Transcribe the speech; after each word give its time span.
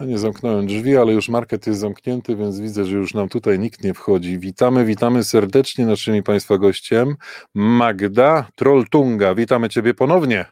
Ja 0.00 0.06
nie 0.06 0.18
zamknąłem 0.18 0.66
drzwi, 0.66 0.96
ale 0.96 1.12
już 1.12 1.28
market 1.28 1.66
jest 1.66 1.80
zamknięty, 1.80 2.36
więc 2.36 2.60
widzę, 2.60 2.84
że 2.84 2.96
już 2.96 3.14
nam 3.14 3.28
tutaj 3.28 3.58
nikt 3.58 3.84
nie 3.84 3.94
wchodzi. 3.94 4.38
Witamy, 4.38 4.84
witamy 4.84 5.24
serdecznie 5.24 5.86
naszymi 5.86 6.22
Państwa 6.22 6.58
gościem. 6.58 7.16
Magda 7.54 8.48
Trolltunga, 8.56 9.34
witamy 9.34 9.68
Ciebie 9.68 9.94
ponownie. 9.94 10.44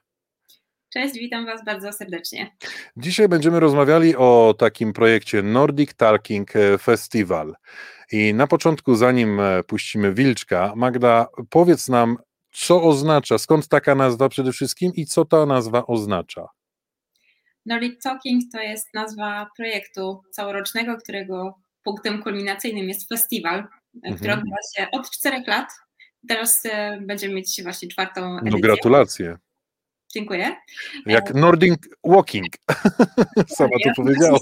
Cześć, 0.93 1.15
witam 1.15 1.47
Was 1.47 1.65
bardzo 1.65 1.93
serdecznie. 1.93 2.57
Dzisiaj 2.97 3.29
będziemy 3.29 3.61
rozmawiali 3.61 4.17
o 4.17 4.55
takim 4.59 4.93
projekcie 4.93 5.43
Nordic 5.43 5.95
Talking 5.95 6.53
Festival. 6.81 7.55
I 8.13 8.35
na 8.35 8.47
początku, 8.47 8.95
zanim 8.95 9.41
puścimy 9.67 10.15
Wilczka, 10.15 10.73
Magda, 10.77 11.27
powiedz 11.51 11.89
nam, 11.89 12.17
co 12.53 12.83
oznacza, 12.83 13.39
skąd 13.39 13.69
taka 13.69 13.95
nazwa 13.95 14.29
przede 14.29 14.53
wszystkim 14.53 14.93
i 14.95 15.07
co 15.07 15.25
ta 15.25 15.47
nazwa 15.47 15.87
oznacza? 15.87 16.49
Nordic 17.67 18.03
Talking 18.03 18.43
to 18.53 18.61
jest 18.61 18.95
nazwa 18.95 19.51
projektu 19.57 20.23
całorocznego, 20.31 20.97
którego 20.97 21.55
punktem 21.83 22.23
kulminacyjnym 22.23 22.89
jest 22.89 23.09
festiwal, 23.09 23.65
mhm. 23.95 24.17
który 24.17 24.33
odbywa 24.33 24.57
się 24.77 24.87
od 24.93 25.11
czterech 25.11 25.47
lat. 25.47 25.69
Teraz 26.29 26.67
e, 26.67 26.99
będziemy 27.01 27.35
mieć 27.35 27.63
właśnie 27.63 27.89
czwartą 27.89 28.21
no, 28.21 28.39
edycję. 28.39 28.51
No 28.51 28.59
gratulacje. 28.59 29.39
Dziękuję. 30.15 30.57
Jak 31.07 31.31
e, 31.31 31.35
Nordic 31.35 31.75
Walking. 32.05 32.47
Sama 33.47 33.71
to 33.85 33.91
powiedziała. 33.97 34.39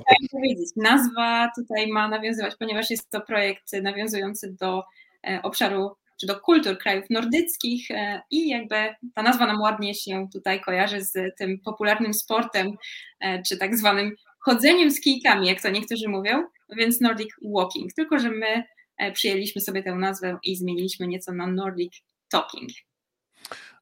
Nazwa 0.77 1.51
tutaj 1.57 1.87
ma 1.87 2.09
nawiązywać, 2.09 2.55
ponieważ 2.59 2.91
jest 2.91 3.11
to 3.11 3.21
projekt 3.21 3.73
nawiązujący 3.83 4.53
do 4.61 4.83
e, 5.27 5.41
obszaru 5.43 5.97
czy 6.23 6.27
do 6.27 6.41
kultur 6.41 6.79
krajów 6.79 7.05
nordyckich 7.11 7.91
e, 7.91 8.23
i 8.31 8.49
jakby 8.49 8.75
ta 9.15 9.23
nazwa 9.23 9.47
nam 9.47 9.61
ładnie 9.61 9.95
się 9.95 10.29
tutaj 10.33 10.61
kojarzy 10.61 11.01
z 11.01 11.13
tym 11.39 11.59
popularnym 11.65 12.15
sportem, 12.15 12.73
e, 13.21 13.43
czy 13.43 13.57
tak 13.59 13.77
zwanym 13.77 14.17
chodzeniem 14.41 14.91
z 14.91 15.01
kijkami, 15.01 15.47
jak 15.47 15.63
to 15.63 15.71
niektórzy 15.71 16.09
mówią, 16.09 16.45
więc 16.77 17.01
Nordic 17.01 17.31
Walking, 17.55 17.93
tylko 17.93 18.19
że 18.19 18.31
my 18.31 18.65
e, 18.99 19.13
przyjęliśmy 19.13 19.61
sobie 19.61 19.83
tę 19.83 19.95
nazwę 19.95 20.39
i 20.43 20.57
zmieniliśmy 20.57 21.07
nieco 21.07 21.33
na 21.33 21.47
Nordic 21.47 22.03
Talking. 22.31 22.71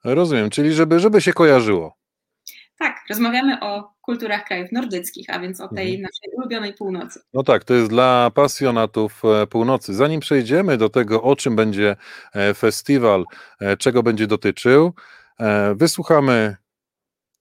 Rozumiem, 0.05 0.51
czyli 0.51 0.73
żeby, 0.73 1.01
żeby 1.01 1.21
się 1.21 1.33
kojarzyło. 1.33 2.00
Tak, 2.81 3.05
rozmawiamy 3.09 3.61
o 3.61 3.95
kulturach 4.03 4.45
krajów 4.45 4.73
nordyckich, 4.73 5.31
a 5.31 5.41
więc 5.41 5.61
o 5.61 5.69
tej 5.69 5.87
mhm. 5.87 6.03
naszej 6.03 6.39
ulubionej 6.39 6.75
północy. 6.75 7.21
No 7.35 7.43
tak, 7.43 7.65
to 7.65 7.75
jest 7.75 7.89
dla 7.89 8.31
pasjonatów 8.35 9.23
e, 9.25 9.47
północy. 9.47 9.95
Zanim 9.95 10.21
przejdziemy 10.21 10.77
do 10.77 10.89
tego, 10.89 11.23
o 11.23 11.37
czym 11.37 11.57
będzie 11.57 11.97
e, 12.35 12.55
festiwal, 12.55 13.25
e, 13.61 13.77
czego 13.77 14.03
będzie 14.03 14.27
dotyczył, 14.27 14.95
wysłuchamy 15.75 16.57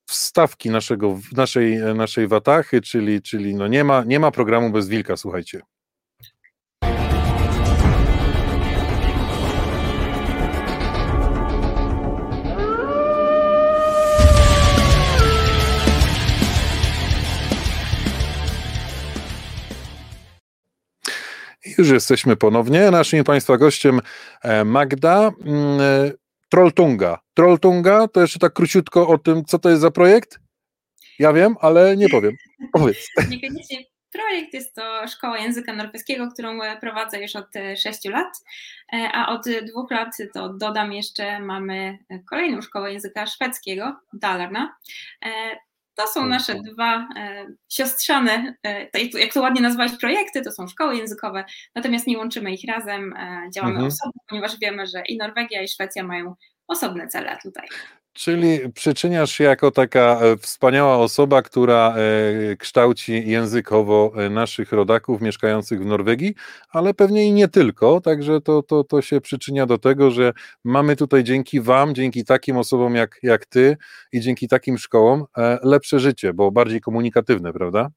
wstawki 0.10 0.70
naszego, 0.70 1.20
naszej, 1.32 1.78
naszej 1.96 2.28
watachy, 2.28 2.82
czyli, 2.82 3.22
czyli 3.22 3.56
no 3.56 3.68
nie, 3.68 3.84
ma, 3.84 4.04
nie 4.04 4.20
ma 4.20 4.32
programu 4.32 4.70
bez 4.70 4.90
wilka, 4.90 5.18
słuchajcie. 5.18 5.62
Już 21.80 21.90
jesteśmy 21.90 22.36
ponownie. 22.36 22.92
Naszym 22.92 23.24
Państwa 23.24 23.58
gościem 23.58 24.02
e, 24.42 24.66
Magda 24.66 25.32
mm, 25.46 25.82
e, 25.82 26.12
Trolltunga. 26.50 27.20
Trolltunga, 27.34 28.08
to 28.08 28.22
jeszcze 28.22 28.40
tak 28.40 28.54
króciutko 28.54 29.08
o 29.08 29.18
tym, 29.18 29.46
co 29.46 29.60
to 29.60 29.70
jest 29.70 29.82
za 29.82 29.92
projekt? 29.92 30.40
Ja 31.20 31.34
wiem, 31.34 31.56
ale 31.62 31.98
nie 31.98 32.10
powiem. 32.10 32.36
Powiedz. 32.72 32.98
Niekoniecznie 33.30 33.78
projekt 34.12 34.54
jest 34.54 34.76
to 34.76 35.08
Szkoła 35.08 35.38
Języka 35.38 35.74
Norweskiego, 35.74 36.32
którą 36.34 36.60
prowadzę 36.82 37.22
już 37.22 37.36
od 37.36 37.48
6 37.84 38.06
lat, 38.06 38.44
e, 38.94 39.10
a 39.14 39.28
od 39.28 39.46
dwóch 39.68 39.92
lat, 39.92 40.18
to 40.34 40.54
dodam 40.54 40.94
jeszcze, 40.94 41.40
mamy 41.40 41.98
kolejną 42.30 42.62
Szkołę 42.62 42.94
Języka 42.94 43.28
Szwedzkiego, 43.28 44.00
Dalarna. 44.14 44.76
To 46.00 46.08
są 46.08 46.26
nasze 46.26 46.56
dwa 46.56 47.08
e, 47.18 47.46
siostrzane, 47.70 48.56
e, 48.66 48.88
jak 49.20 49.34
to 49.34 49.42
ładnie 49.42 49.62
nazwać 49.62 49.92
projekty, 50.02 50.42
to 50.42 50.52
są 50.52 50.68
szkoły 50.68 50.96
językowe, 50.96 51.46
natomiast 51.76 52.08
nie 52.08 52.18
łączymy 52.18 52.54
ich 52.54 52.68
razem, 52.68 53.14
e, 53.14 53.50
działamy 53.56 53.74
mhm. 53.74 53.88
osobno, 53.88 54.22
ponieważ 54.30 54.60
wiemy, 54.62 54.88
że 54.88 55.02
i 55.02 55.18
Norwegia, 55.18 55.62
i 55.62 55.68
Szwecja 55.68 56.04
mają 56.04 56.36
osobne 56.68 57.08
cele 57.08 57.38
tutaj. 57.44 57.68
Czyli 58.14 58.60
przyczyniasz 58.74 59.32
się 59.32 59.44
jako 59.44 59.72
taka 59.72 60.20
e, 60.22 60.38
wspaniała 60.38 60.98
osoba, 60.98 61.42
która 61.42 61.96
e, 61.96 62.56
kształci 62.56 63.30
językowo 63.30 64.12
e, 64.16 64.30
naszych 64.30 64.72
rodaków 64.72 65.22
mieszkających 65.22 65.82
w 65.82 65.86
Norwegii, 65.86 66.36
ale 66.70 66.94
pewnie 66.94 67.28
i 67.28 67.32
nie 67.32 67.48
tylko, 67.48 68.02
także 68.02 68.42
to, 68.42 68.64
to, 68.64 68.84
to 68.84 69.02
się 69.02 69.22
przyczynia 69.22 69.66
do 69.66 69.78
tego, 69.78 70.12
że 70.12 70.34
mamy 70.64 70.96
tutaj 70.96 71.24
dzięki 71.24 71.62
Wam, 71.62 71.96
dzięki 71.96 72.26
takim 72.26 72.58
osobom 72.58 72.96
jak, 72.96 73.20
jak 73.24 73.46
Ty 73.46 73.78
i 74.12 74.22
dzięki 74.22 74.48
takim 74.48 74.78
szkołom 74.78 75.26
lepsze 75.64 76.00
życie, 76.00 76.34
bo 76.34 76.52
bardziej 76.52 76.82
komunikatywne, 76.82 77.54
prawda? 77.54 77.90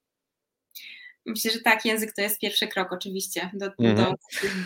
Myślę, 1.27 1.51
że 1.51 1.61
tak, 1.61 1.84
język 1.84 2.12
to 2.12 2.22
jest 2.22 2.41
pierwszy 2.41 2.67
krok 2.69 2.93
oczywiście 2.93 3.51
do, 3.55 3.67
mhm. 3.78 3.97
do 3.97 4.15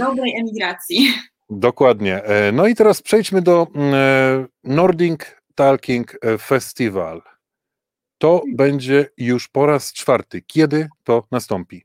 dobrej 0.05 0.35
emigracji. 0.41 1.15
Dokładnie. 1.51 2.23
No 2.53 2.67
i 2.67 2.75
teraz 2.75 3.03
przejdźmy 3.03 3.43
do 3.43 3.67
Nordic 4.65 5.21
Talking 5.55 6.19
Festival. 6.39 7.23
To 8.19 8.43
będzie 8.55 9.11
już 9.17 9.49
po 9.49 9.67
raz 9.67 9.93
czwarty. 9.93 10.43
Kiedy 10.43 10.89
to 11.05 11.27
nastąpi? 11.31 11.85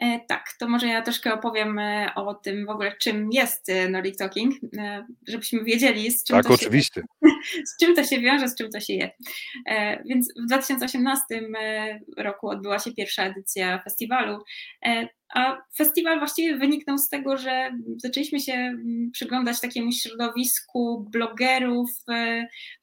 E, 0.00 0.20
tak, 0.28 0.54
to 0.58 0.68
może 0.68 0.86
ja 0.86 1.02
troszkę 1.02 1.34
opowiem 1.34 1.78
e, 1.78 2.14
o 2.14 2.34
tym 2.34 2.66
w 2.66 2.70
ogóle, 2.70 2.96
czym 3.00 3.28
jest 3.32 3.68
e, 3.68 3.88
Nordic 3.88 4.18
Talking, 4.18 4.54
żebyśmy 5.28 5.64
wiedzieli, 5.64 6.10
z 6.10 6.24
czym, 6.24 6.36
tak, 6.36 6.46
to, 6.46 6.54
oczywiście. 6.54 7.00
Się, 7.00 7.28
z 7.74 7.76
czym 7.80 7.94
to 7.94 8.04
się 8.04 8.20
wiąże, 8.20 8.48
z 8.48 8.54
czym 8.56 8.70
to 8.70 8.80
się 8.80 8.92
je. 8.92 9.10
Więc 10.04 10.32
w 10.42 10.46
2018 10.46 11.24
roku 12.16 12.48
odbyła 12.48 12.78
się 12.78 12.92
pierwsza 12.92 13.24
edycja 13.24 13.82
festiwalu, 13.82 14.38
a 15.34 15.56
festiwal 15.76 16.18
właściwie 16.18 16.56
wyniknął 16.56 16.98
z 16.98 17.08
tego, 17.08 17.36
że 17.36 17.70
zaczęliśmy 17.96 18.40
się 18.40 18.52
mm, 18.52 19.10
przyglądać 19.12 19.60
takiemu 19.60 19.92
środowisku 19.92 21.06
blogerów, 21.10 21.90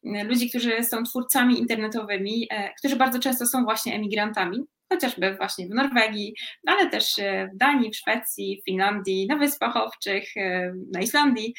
ludzi, 0.03 0.49
którzy 0.49 0.83
są 0.83 1.03
twórcami 1.03 1.59
internetowymi, 1.59 2.47
którzy 2.77 2.95
bardzo 2.95 3.19
często 3.19 3.45
są 3.45 3.63
właśnie 3.63 3.95
emigrantami 3.95 4.65
chociażby 4.91 5.35
właśnie 5.35 5.67
w 5.67 5.69
Norwegii, 5.69 6.35
ale 6.67 6.89
też 6.89 7.19
e, 7.19 7.49
w 7.53 7.57
Danii, 7.57 7.91
w 7.91 7.95
Szwecji, 7.95 8.61
w 8.61 8.65
Finlandii, 8.65 9.27
na 9.27 9.37
Wyspach 9.37 9.77
Owczych, 9.77 10.37
e, 10.37 10.73
na 10.91 11.01
Islandii. 11.01 11.53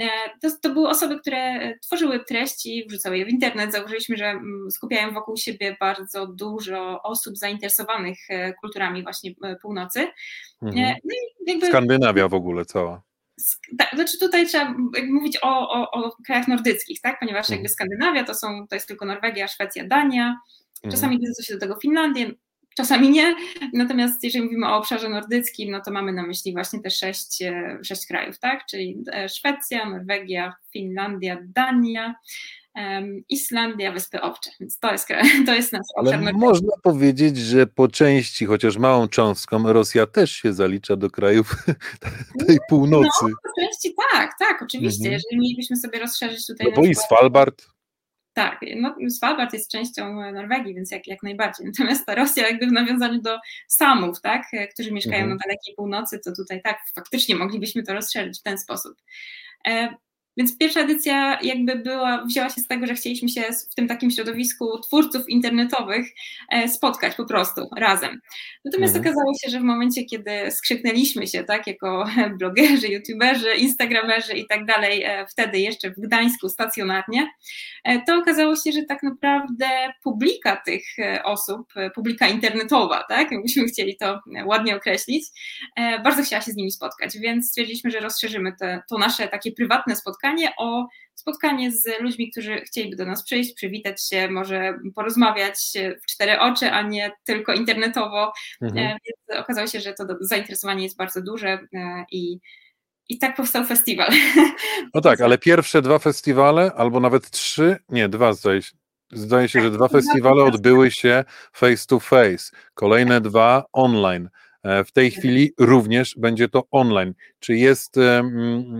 E, 0.00 0.08
to, 0.42 0.48
to 0.62 0.70
były 0.70 0.88
osoby, 0.88 1.20
które 1.20 1.74
tworzyły 1.78 2.24
treści, 2.24 2.86
wrzucały 2.88 3.18
je 3.18 3.24
w 3.24 3.28
internet. 3.28 3.72
Zauważyliśmy, 3.72 4.16
że 4.16 4.26
mm, 4.26 4.70
skupiają 4.70 5.14
wokół 5.14 5.36
siebie 5.36 5.76
bardzo 5.80 6.26
dużo 6.26 7.02
osób 7.02 7.36
zainteresowanych 7.36 8.18
kulturami 8.60 9.02
właśnie 9.02 9.32
północy. 9.62 10.08
Mhm. 10.62 10.96
No 11.04 11.14
jakby... 11.46 11.66
Skandynawia 11.66 12.28
w 12.28 12.34
ogóle 12.34 12.64
cała. 12.64 13.02
Tak, 13.78 13.90
znaczy 13.94 14.18
tutaj 14.18 14.46
trzeba 14.46 14.74
mówić 15.08 15.38
o, 15.42 15.70
o, 15.70 15.90
o 15.90 16.16
krajach 16.26 16.48
nordyckich, 16.48 17.00
tak? 17.00 17.18
ponieważ 17.20 17.46
mhm. 17.46 17.56
jakby 17.56 17.68
Skandynawia 17.68 18.24
to, 18.24 18.34
są, 18.34 18.66
to 18.68 18.76
jest 18.76 18.88
tylko 18.88 19.06
Norwegia, 19.06 19.48
Szwecja, 19.48 19.84
Dania, 19.86 20.36
czasami 20.90 21.14
mhm. 21.14 21.32
się 21.42 21.54
do 21.54 21.60
tego 21.60 21.76
Finlandię, 21.80 22.30
czasami 22.78 23.10
nie. 23.10 23.34
Natomiast 23.72 24.24
jeżeli 24.24 24.44
mówimy 24.44 24.66
o 24.66 24.76
obszarze 24.76 25.08
nordyckim, 25.08 25.70
no 25.70 25.80
to 25.80 25.90
mamy 25.90 26.12
na 26.12 26.26
myśli 26.26 26.52
właśnie 26.52 26.80
te 26.80 26.90
sześć, 26.90 27.42
e, 27.42 27.78
sześć 27.84 28.06
krajów, 28.06 28.38
tak? 28.38 28.66
Czyli 28.70 29.04
e, 29.12 29.28
Szwecja, 29.28 29.90
Norwegia, 29.90 30.54
Finlandia, 30.72 31.38
Dania. 31.42 32.14
Islandia, 33.28 33.92
Wyspy 33.92 34.20
Owcze, 34.20 34.50
więc 34.60 34.78
to 34.78 34.92
jest, 34.92 35.08
to 35.46 35.54
jest 35.54 35.72
nasz 35.72 35.86
Ale 35.96 36.16
obszar 36.16 36.34
można 36.34 36.72
powiedzieć, 36.82 37.36
że 37.36 37.66
po 37.66 37.88
części, 37.88 38.46
chociaż 38.46 38.76
małą 38.76 39.08
cząstką, 39.08 39.72
Rosja 39.72 40.06
też 40.06 40.32
się 40.32 40.52
zalicza 40.52 40.96
do 40.96 41.10
krajów 41.10 41.54
tej 42.46 42.56
no, 42.56 42.62
północy. 42.68 43.08
No, 43.22 43.28
po 43.28 43.60
części 43.60 43.94
tak, 44.12 44.30
tak, 44.38 44.62
oczywiście. 44.62 45.08
Mhm. 45.08 45.12
Jeżeli 45.12 45.40
mielibyśmy 45.40 45.76
sobie 45.76 45.98
rozszerzyć 45.98 46.46
tutaj... 46.46 46.66
No 46.70 46.76
bo 46.76 46.86
i 46.86 46.94
Svalbard 46.94 47.66
tak, 48.38 48.60
no, 48.76 48.94
Svalbard 49.10 49.52
jest 49.52 49.70
częścią 49.70 50.32
Norwegii, 50.32 50.74
więc 50.74 50.90
jak, 50.90 51.06
jak 51.06 51.22
najbardziej. 51.22 51.66
Natomiast 51.66 52.06
ta 52.06 52.14
Rosja 52.14 52.48
jakby 52.48 52.66
w 52.66 52.72
nawiązaniu 52.72 53.22
do 53.22 53.38
Samów, 53.68 54.20
tak, 54.20 54.46
którzy 54.74 54.92
mieszkają 54.92 55.22
mhm. 55.22 55.30
na 55.30 55.36
dalekiej 55.46 55.74
północy, 55.74 56.20
to 56.24 56.32
tutaj 56.36 56.62
tak, 56.62 56.78
faktycznie 56.94 57.34
moglibyśmy 57.34 57.82
to 57.82 57.94
rozszerzyć 57.94 58.40
w 58.40 58.42
ten 58.42 58.58
sposób. 58.58 58.94
Więc 60.38 60.58
pierwsza 60.58 60.80
edycja 60.80 61.38
jakby 61.42 61.76
była, 61.76 62.24
wzięła 62.24 62.48
się 62.48 62.60
z 62.60 62.66
tego, 62.66 62.86
że 62.86 62.94
chcieliśmy 62.94 63.28
się 63.28 63.42
w 63.70 63.74
tym 63.74 63.88
takim 63.88 64.10
środowisku 64.10 64.80
twórców 64.80 65.28
internetowych 65.28 66.06
e, 66.52 66.68
spotkać 66.68 67.14
po 67.14 67.24
prostu 67.24 67.68
razem. 67.76 68.20
Natomiast 68.64 68.96
mhm. 68.96 69.14
okazało 69.14 69.32
się, 69.44 69.50
że 69.50 69.60
w 69.60 69.62
momencie, 69.62 70.04
kiedy 70.04 70.50
skrzyknęliśmy 70.50 71.26
się, 71.26 71.44
tak, 71.44 71.66
jako 71.66 72.04
blogerzy, 72.38 72.88
youtuberzy, 72.88 73.54
instagramerzy 73.54 74.32
i 74.32 74.46
tak 74.46 74.66
dalej, 74.66 75.02
e, 75.02 75.26
wtedy 75.26 75.58
jeszcze 75.58 75.90
w 75.90 76.00
Gdańsku 76.00 76.48
stacjonarnie, 76.48 77.28
e, 77.84 78.02
to 78.02 78.16
okazało 78.16 78.56
się, 78.56 78.72
że 78.72 78.82
tak 78.82 79.02
naprawdę 79.02 79.66
publika 80.02 80.62
tych 80.66 80.82
osób, 81.24 81.72
publika 81.94 82.28
internetowa, 82.28 83.04
tak, 83.08 83.32
jakbyśmy 83.32 83.64
chcieli 83.64 83.96
to 83.96 84.20
ładnie 84.46 84.76
określić, 84.76 85.24
bardzo 86.04 86.22
chciała 86.22 86.42
się 86.42 86.52
z 86.52 86.56
nimi 86.56 86.70
spotkać, 86.70 87.18
więc 87.18 87.48
stwierdziliśmy, 87.48 87.90
że 87.90 88.00
rozszerzymy 88.00 88.52
te, 88.60 88.82
to 88.90 88.98
nasze 88.98 89.28
takie 89.28 89.52
prywatne 89.52 89.96
spotkanie 89.96 90.27
o 90.56 90.88
spotkanie 91.14 91.72
z 91.72 92.00
ludźmi, 92.00 92.30
którzy 92.30 92.60
chcieliby 92.60 92.96
do 92.96 93.06
nas 93.06 93.24
przyjść, 93.24 93.54
przywitać 93.54 94.08
się, 94.08 94.28
może 94.28 94.78
porozmawiać 94.94 95.72
w 96.02 96.06
cztery 96.06 96.40
oczy, 96.40 96.70
a 96.70 96.82
nie 96.82 97.12
tylko 97.24 97.52
internetowo. 97.52 98.32
Mhm. 98.62 98.86
E, 98.86 98.98
więc 99.06 99.40
okazało 99.40 99.66
się, 99.66 99.80
że 99.80 99.92
to 99.92 100.04
zainteresowanie 100.20 100.82
jest 100.82 100.96
bardzo 100.96 101.22
duże 101.22 101.48
e, 101.74 102.04
i 102.12 102.40
i 103.08 103.18
tak 103.18 103.36
powstał 103.36 103.64
festiwal. 103.64 104.10
No 104.94 105.00
tak, 105.00 105.20
ale 105.20 105.38
pierwsze 105.38 105.82
dwa 105.82 105.98
festiwale, 105.98 106.72
albo 106.76 107.00
nawet 107.00 107.30
trzy, 107.30 107.76
nie, 107.88 108.08
dwa 108.08 108.32
zdaje 108.32 108.62
się, 108.62 108.72
zdaje 109.12 109.48
się, 109.48 109.60
że 109.60 109.70
dwa 109.70 109.88
festiwale 109.88 110.44
odbyły 110.44 110.90
się 110.90 111.24
face 111.52 111.86
to 111.86 112.00
face, 112.00 112.56
kolejne 112.74 113.20
dwa 113.20 113.64
online. 113.72 114.28
E, 114.62 114.84
w 114.84 114.92
tej 114.92 115.10
chwili 115.10 115.52
również 115.58 116.14
będzie 116.18 116.48
to 116.48 116.64
online. 116.70 117.14
Czy 117.38 117.56
jest, 117.56 117.96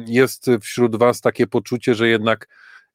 jest 0.06 0.46
wśród 0.60 0.96
Was 0.96 1.20
takie 1.20 1.46
poczucie, 1.46 1.94
że 1.94 2.08
jednak, 2.08 2.48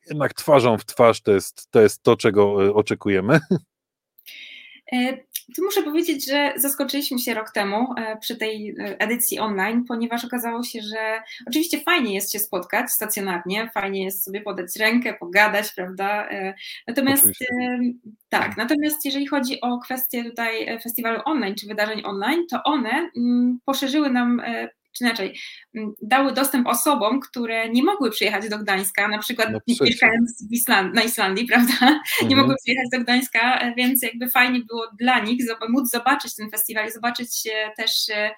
jednak 0.09 0.33
twarzą 0.33 0.77
w 0.77 0.85
twarz 0.85 1.21
to 1.21 1.31
jest, 1.31 1.71
to 1.71 1.81
jest 1.81 2.03
to, 2.03 2.17
czego 2.17 2.65
e, 2.65 2.73
oczekujemy? 2.73 3.39
E, 5.49 5.53
tu 5.55 5.63
muszę 5.63 5.83
powiedzieć, 5.83 6.25
że 6.29 6.53
zaskoczyliśmy 6.55 7.19
się 7.19 7.33
rok 7.33 7.51
temu 7.51 7.93
e, 7.97 8.17
przy 8.17 8.35
tej 8.35 8.69
e, 8.69 8.99
edycji 8.99 9.39
online, 9.39 9.85
ponieważ 9.87 10.25
okazało 10.25 10.63
się, 10.63 10.79
że 10.81 11.21
oczywiście 11.47 11.81
fajnie 11.81 12.13
jest 12.13 12.31
się 12.31 12.39
spotkać 12.39 12.91
stacjonarnie, 12.91 13.69
fajnie 13.73 14.03
jest 14.03 14.23
sobie 14.23 14.41
podać 14.41 14.75
rękę, 14.79 15.13
pogadać, 15.13 15.73
prawda? 15.75 16.29
Natomiast 16.87 17.23
oczywiście. 17.23 17.45
tak, 18.29 18.57
natomiast 18.57 19.05
jeżeli 19.05 19.27
chodzi 19.27 19.61
o 19.61 19.79
kwestię 19.79 20.23
tutaj 20.23 20.79
festiwalu 20.83 21.19
online 21.25 21.55
czy 21.55 21.67
wydarzeń 21.67 22.01
online, 22.05 22.47
to 22.49 22.63
one 22.63 23.09
mm, 23.17 23.59
poszerzyły 23.65 24.09
nam 24.09 24.41
czy 24.97 25.03
inaczej, 25.03 25.39
dały 26.01 26.33
dostęp 26.33 26.67
osobom, 26.67 27.19
które 27.19 27.69
nie 27.69 27.83
mogły 27.83 28.11
przyjechać 28.11 28.49
do 28.49 28.59
Gdańska, 28.59 29.07
na 29.07 29.17
przykład 29.17 29.49
no 29.51 29.59
mieszkając 29.81 30.47
Island, 30.51 30.95
na 30.95 31.03
Islandii, 31.03 31.45
prawda? 31.51 31.73
Mhm. 31.73 32.27
Nie 32.27 32.35
mogły 32.35 32.55
przyjechać 32.63 32.87
do 32.91 32.99
Gdańska, 32.99 33.73
więc 33.77 34.03
jakby 34.03 34.29
fajnie 34.29 34.59
było 34.59 34.87
dla 34.99 35.19
nich 35.19 35.43
móc 35.69 35.89
zobaczyć 35.89 36.35
ten 36.35 36.49
festiwal 36.51 36.87
i 36.87 36.91
zobaczyć 36.91 37.47
e, 37.47 37.71
też 37.77 38.09
e, 38.09 38.31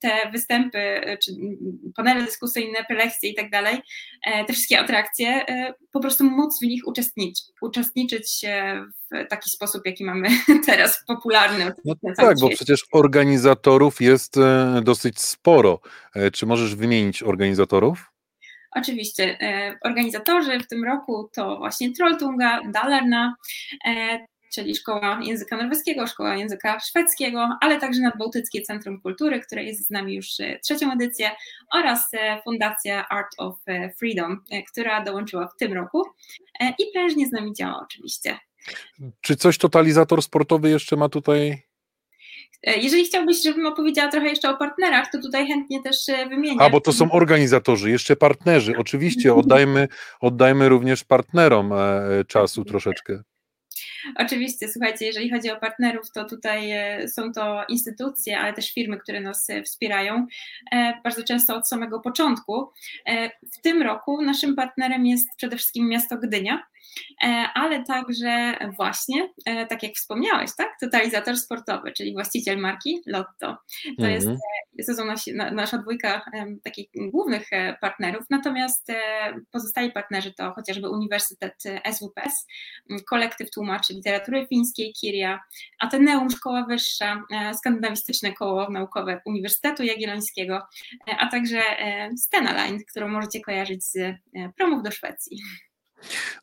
te 0.00 0.30
występy, 0.32 0.78
e, 0.78 1.18
czy 1.18 1.32
panele 1.96 2.24
dyskusyjne, 2.24 2.84
prelekcje 2.88 3.30
i 3.30 3.34
tak 3.34 3.50
dalej, 3.50 3.82
te 4.46 4.52
wszystkie 4.52 4.80
atrakcje, 4.80 5.46
po 5.92 6.00
prostu 6.00 6.24
móc 6.24 6.58
w 6.62 6.66
nich 6.66 6.86
uczestniczyć, 6.86 7.44
uczestniczyć 7.60 8.44
w 9.03 9.03
taki 9.28 9.50
sposób, 9.50 9.82
jaki 9.86 10.04
mamy 10.04 10.28
teraz 10.66 11.04
popularny. 11.06 11.72
No 11.84 11.94
tak, 12.16 12.38
bo 12.40 12.48
przecież 12.48 12.84
organizatorów 12.92 14.00
jest 14.00 14.36
dosyć 14.82 15.20
sporo. 15.20 15.80
Czy 16.32 16.46
możesz 16.46 16.74
wymienić 16.74 17.22
organizatorów? 17.22 18.14
Oczywiście. 18.74 19.40
E, 19.40 19.78
organizatorzy 19.84 20.60
w 20.60 20.66
tym 20.66 20.84
roku 20.84 21.30
to 21.34 21.56
właśnie 21.56 21.92
Trolltunga, 21.92 22.60
Dalarna, 22.70 23.34
e, 23.86 24.26
czyli 24.54 24.74
Szkoła 24.74 25.20
Języka 25.22 25.56
Norweskiego, 25.56 26.06
Szkoła 26.06 26.36
Języka 26.36 26.80
Szwedzkiego, 26.80 27.48
ale 27.60 27.80
także 27.80 28.00
Nadbałtyckie 28.00 28.62
Centrum 28.62 29.00
Kultury, 29.00 29.40
które 29.40 29.64
jest 29.64 29.86
z 29.86 29.90
nami 29.90 30.14
już 30.14 30.40
e, 30.40 30.58
trzecią 30.58 30.92
edycję 30.92 31.30
oraz 31.74 32.10
Fundacja 32.44 33.08
Art 33.08 33.34
of 33.38 33.54
Freedom, 33.98 34.44
która 34.72 35.04
dołączyła 35.04 35.46
w 35.46 35.56
tym 35.56 35.72
roku 35.72 36.04
i 36.78 36.92
prężnie 36.92 37.26
z 37.26 37.32
nami 37.32 37.52
działa 37.52 37.80
oczywiście. 37.82 38.38
Czy 39.20 39.36
coś 39.36 39.58
totalizator 39.58 40.22
sportowy 40.22 40.70
jeszcze 40.70 40.96
ma 40.96 41.08
tutaj 41.08 41.62
E, 42.66 42.76
jeżeli 42.76 43.04
chciałbyś, 43.04 43.42
żebym 43.42 43.66
opowiedziała 43.66 44.10
trochę 44.10 44.28
jeszcze 44.28 44.50
o 44.50 44.56
partnerach, 44.56 45.10
to 45.12 45.18
tutaj 45.18 45.46
chętnie 45.46 45.82
też 45.82 46.08
e, 46.08 46.28
wymienię. 46.28 46.60
A, 46.60 46.70
bo 46.70 46.80
to 46.80 46.92
są 46.92 47.12
organizatorzy, 47.12 47.90
jeszcze 47.90 48.16
partnerzy. 48.16 48.72
Oczywiście 48.78 49.34
oddajmy, 49.40 49.88
oddajmy 50.20 50.68
również 50.68 51.04
partnerom 51.04 51.72
e, 51.72 52.00
czasu 52.28 52.64
troszeczkę. 52.64 53.22
Oczywiście, 54.16 54.68
słuchajcie, 54.68 55.06
jeżeli 55.06 55.30
chodzi 55.30 55.50
o 55.50 55.56
partnerów, 55.56 56.10
to 56.12 56.24
tutaj 56.24 56.72
są 57.08 57.32
to 57.32 57.64
instytucje, 57.68 58.38
ale 58.38 58.52
też 58.52 58.74
firmy, 58.74 58.98
które 58.98 59.20
nas 59.20 59.48
wspierają, 59.64 60.26
bardzo 61.04 61.24
często 61.24 61.56
od 61.56 61.68
samego 61.68 62.00
początku. 62.00 62.70
W 63.52 63.60
tym 63.62 63.82
roku 63.82 64.22
naszym 64.22 64.56
partnerem 64.56 65.06
jest 65.06 65.28
przede 65.36 65.56
wszystkim 65.56 65.88
miasto 65.88 66.18
Gdynia, 66.18 66.66
ale 67.54 67.84
także 67.84 68.54
właśnie, 68.76 69.28
e, 69.46 69.66
tak 69.66 69.82
jak 69.82 69.92
wspomniałeś, 69.92 70.50
tak, 70.56 70.68
totalizator 70.80 71.36
sportowy, 71.36 71.92
czyli 71.92 72.12
właściciel 72.12 72.58
marki 72.58 73.00
Lotto. 73.06 73.56
To 73.98 74.06
jest, 74.06 74.26
mhm. 74.26 74.38
e, 74.78 74.84
to 74.84 74.94
są 74.94 75.04
nasi, 75.04 75.34
nasza 75.34 75.78
dwójka 75.78 76.24
takich 76.64 76.88
głównych 76.96 77.50
partnerów, 77.80 78.24
natomiast 78.30 78.86
pozostali 79.50 79.92
partnerzy 79.92 80.32
to 80.32 80.52
chociażby 80.52 80.90
Uniwersytet 80.90 81.62
SWPS, 81.92 82.46
kolektyw 83.10 83.50
tłumaczy 83.50 83.94
literatury 83.94 84.46
fińskiej 84.46 84.92
Kiria, 84.92 85.40
Ateneum 85.80 86.30
Szkoła 86.30 86.66
Wyższa, 86.68 87.22
Skandynawistyczne 87.58 88.32
Koło 88.32 88.70
Naukowe 88.70 89.20
Uniwersytetu 89.26 89.82
Jagiellońskiego, 89.82 90.62
a 91.18 91.26
także 91.26 91.62
Stena 92.16 92.52
Line, 92.52 92.78
którą 92.90 93.08
możecie 93.08 93.40
kojarzyć 93.40 93.84
z 93.84 93.96
promów 94.56 94.82
do 94.82 94.90
Szwecji. 94.90 95.38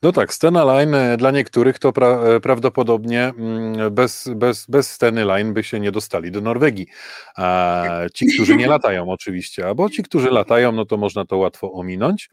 No 0.02 0.12
tak, 0.12 0.34
scena 0.34 0.64
line 0.64 0.96
e, 0.96 1.18
dla 1.18 1.32
niektórych 1.32 1.80
to 1.80 1.94
pra, 1.94 2.08
e, 2.08 2.40
prawdopodobnie 2.40 3.24
mm, 3.24 3.96
bez, 3.96 4.30
bez, 4.36 4.66
bez 4.70 4.92
sceny 4.92 5.26
line 5.26 5.54
by 5.54 5.64
się 5.64 5.80
nie 5.80 5.92
dostali 5.92 6.32
do 6.32 6.42
Norwegii. 6.42 6.88
A 7.36 7.84
ci, 8.14 8.26
którzy 8.34 8.56
nie 8.56 8.68
latają 8.68 9.10
oczywiście, 9.10 9.68
albo 9.68 9.90
ci, 9.90 10.04
którzy 10.04 10.32
latają, 10.32 10.72
no 10.72 10.86
to 10.86 10.98
można 10.98 11.26
to 11.26 11.38
łatwo 11.38 11.72
ominąć. 11.72 12.30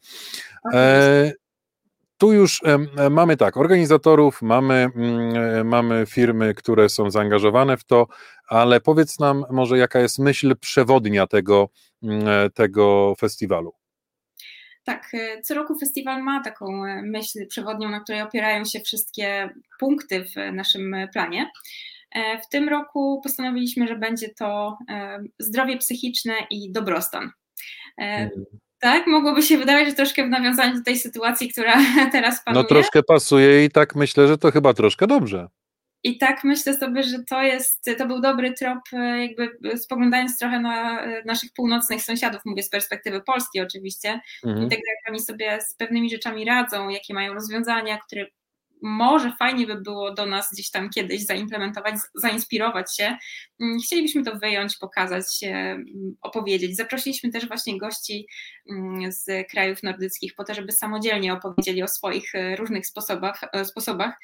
E, 0.74 1.32
tu 2.18 2.32
już 2.32 2.60
e, 2.64 3.10
mamy 3.10 3.36
tak, 3.36 3.56
organizatorów, 3.56 4.42
mamy, 4.42 4.88
mm, 4.96 5.68
mamy 5.68 6.06
firmy, 6.06 6.54
które 6.54 6.88
są 6.88 7.10
zaangażowane 7.10 7.76
w 7.76 7.84
to, 7.84 8.06
ale 8.48 8.80
powiedz 8.80 9.18
nam 9.18 9.44
może 9.50 9.78
jaka 9.78 10.00
jest 10.00 10.18
myśl 10.18 10.56
przewodnia 10.60 11.26
tego, 11.26 11.68
mm, 12.02 12.50
tego 12.54 13.14
festiwalu. 13.20 13.77
Tak, 14.88 15.14
e, 15.14 15.42
co 15.42 15.54
roku 15.54 15.78
festiwal 15.78 16.22
ma 16.22 16.42
taką 16.42 16.84
e, 16.84 17.02
myśl 17.02 17.46
przewodnią, 17.46 17.88
na 17.88 18.00
której 18.00 18.22
opierają 18.22 18.64
się 18.64 18.80
wszystkie 18.80 19.50
punkty 19.78 20.24
w 20.24 20.52
naszym 20.52 20.96
planie. 21.12 21.50
E, 22.14 22.40
w 22.40 22.48
tym 22.48 22.68
roku 22.68 23.20
postanowiliśmy, 23.22 23.88
że 23.88 23.96
będzie 23.96 24.28
to 24.28 24.78
zdrowie 25.38 25.76
psychiczne 25.76 26.32
i 26.50 26.72
dobrostan. 26.72 27.30
Mm. 27.96 28.30
Tak, 28.80 29.06
mogłoby 29.06 29.42
się 29.42 29.58
wydawać, 29.58 29.86
że 29.86 29.92
troszkę 29.92 30.26
w 30.26 30.30
nawiązaniu 30.30 30.74
do 30.74 30.84
tej 30.84 30.98
sytuacji, 30.98 31.48
która 31.52 31.74
teraz 32.12 32.44
panuje. 32.44 32.62
No 32.62 32.68
troszkę 32.68 33.02
pasuje 33.02 33.64
i 33.64 33.70
tak 33.70 33.94
myślę, 33.94 34.28
że 34.28 34.38
to 34.38 34.50
chyba 34.50 34.74
troszkę 34.74 35.06
dobrze. 35.06 35.48
I 36.04 36.18
tak 36.18 36.44
myślę 36.44 36.74
sobie, 36.74 37.02
że 37.02 37.18
to 37.24 37.42
jest, 37.42 37.90
to 37.98 38.06
był 38.06 38.20
dobry 38.20 38.52
trop, 38.52 38.78
e, 38.92 39.26
jakby 39.26 39.78
spoglądając 39.78 40.38
trochę 40.38 40.60
na 40.60 41.02
e, 41.02 41.22
naszych 41.24 41.52
północnych 41.52 42.02
sąsiadów, 42.02 42.40
mówię 42.44 42.62
z 42.62 42.70
perspektywy 42.70 43.20
Polski 43.20 43.60
oczywiście, 43.60 44.20
mhm. 44.44 44.66
i 44.66 44.70
tak 44.70 44.78
jak 44.78 45.10
oni 45.10 45.20
sobie 45.20 45.60
z 45.60 45.74
pewnymi 45.74 46.10
rzeczami 46.10 46.44
radzą, 46.44 46.88
jakie 46.88 47.14
mają 47.14 47.34
rozwiązania, 47.34 47.98
które 47.98 48.26
może 48.82 49.32
fajnie 49.38 49.66
by 49.66 49.80
było 49.80 50.14
do 50.14 50.26
nas 50.26 50.48
gdzieś 50.52 50.70
tam 50.70 50.90
kiedyś 50.90 51.26
zaimplementować, 51.26 51.94
zainspirować 52.14 52.96
się. 52.96 53.16
Mm, 53.60 53.78
chcielibyśmy 53.78 54.24
to 54.24 54.36
wyjąć, 54.36 54.76
pokazać, 54.76 55.26
mm, 55.42 55.84
opowiedzieć. 56.22 56.76
Zaprosiliśmy 56.76 57.30
też 57.30 57.48
właśnie 57.48 57.78
gości 57.78 58.26
mm, 58.70 59.12
z 59.12 59.50
krajów 59.50 59.82
nordyckich 59.82 60.34
po 60.34 60.44
to, 60.44 60.54
żeby 60.54 60.72
samodzielnie 60.72 61.32
opowiedzieli 61.32 61.82
o 61.82 61.88
swoich 61.88 62.34
e, 62.34 62.56
różnych 62.56 62.86
sposobach, 62.86 63.40
e, 63.52 63.64
sposobach. 63.64 64.18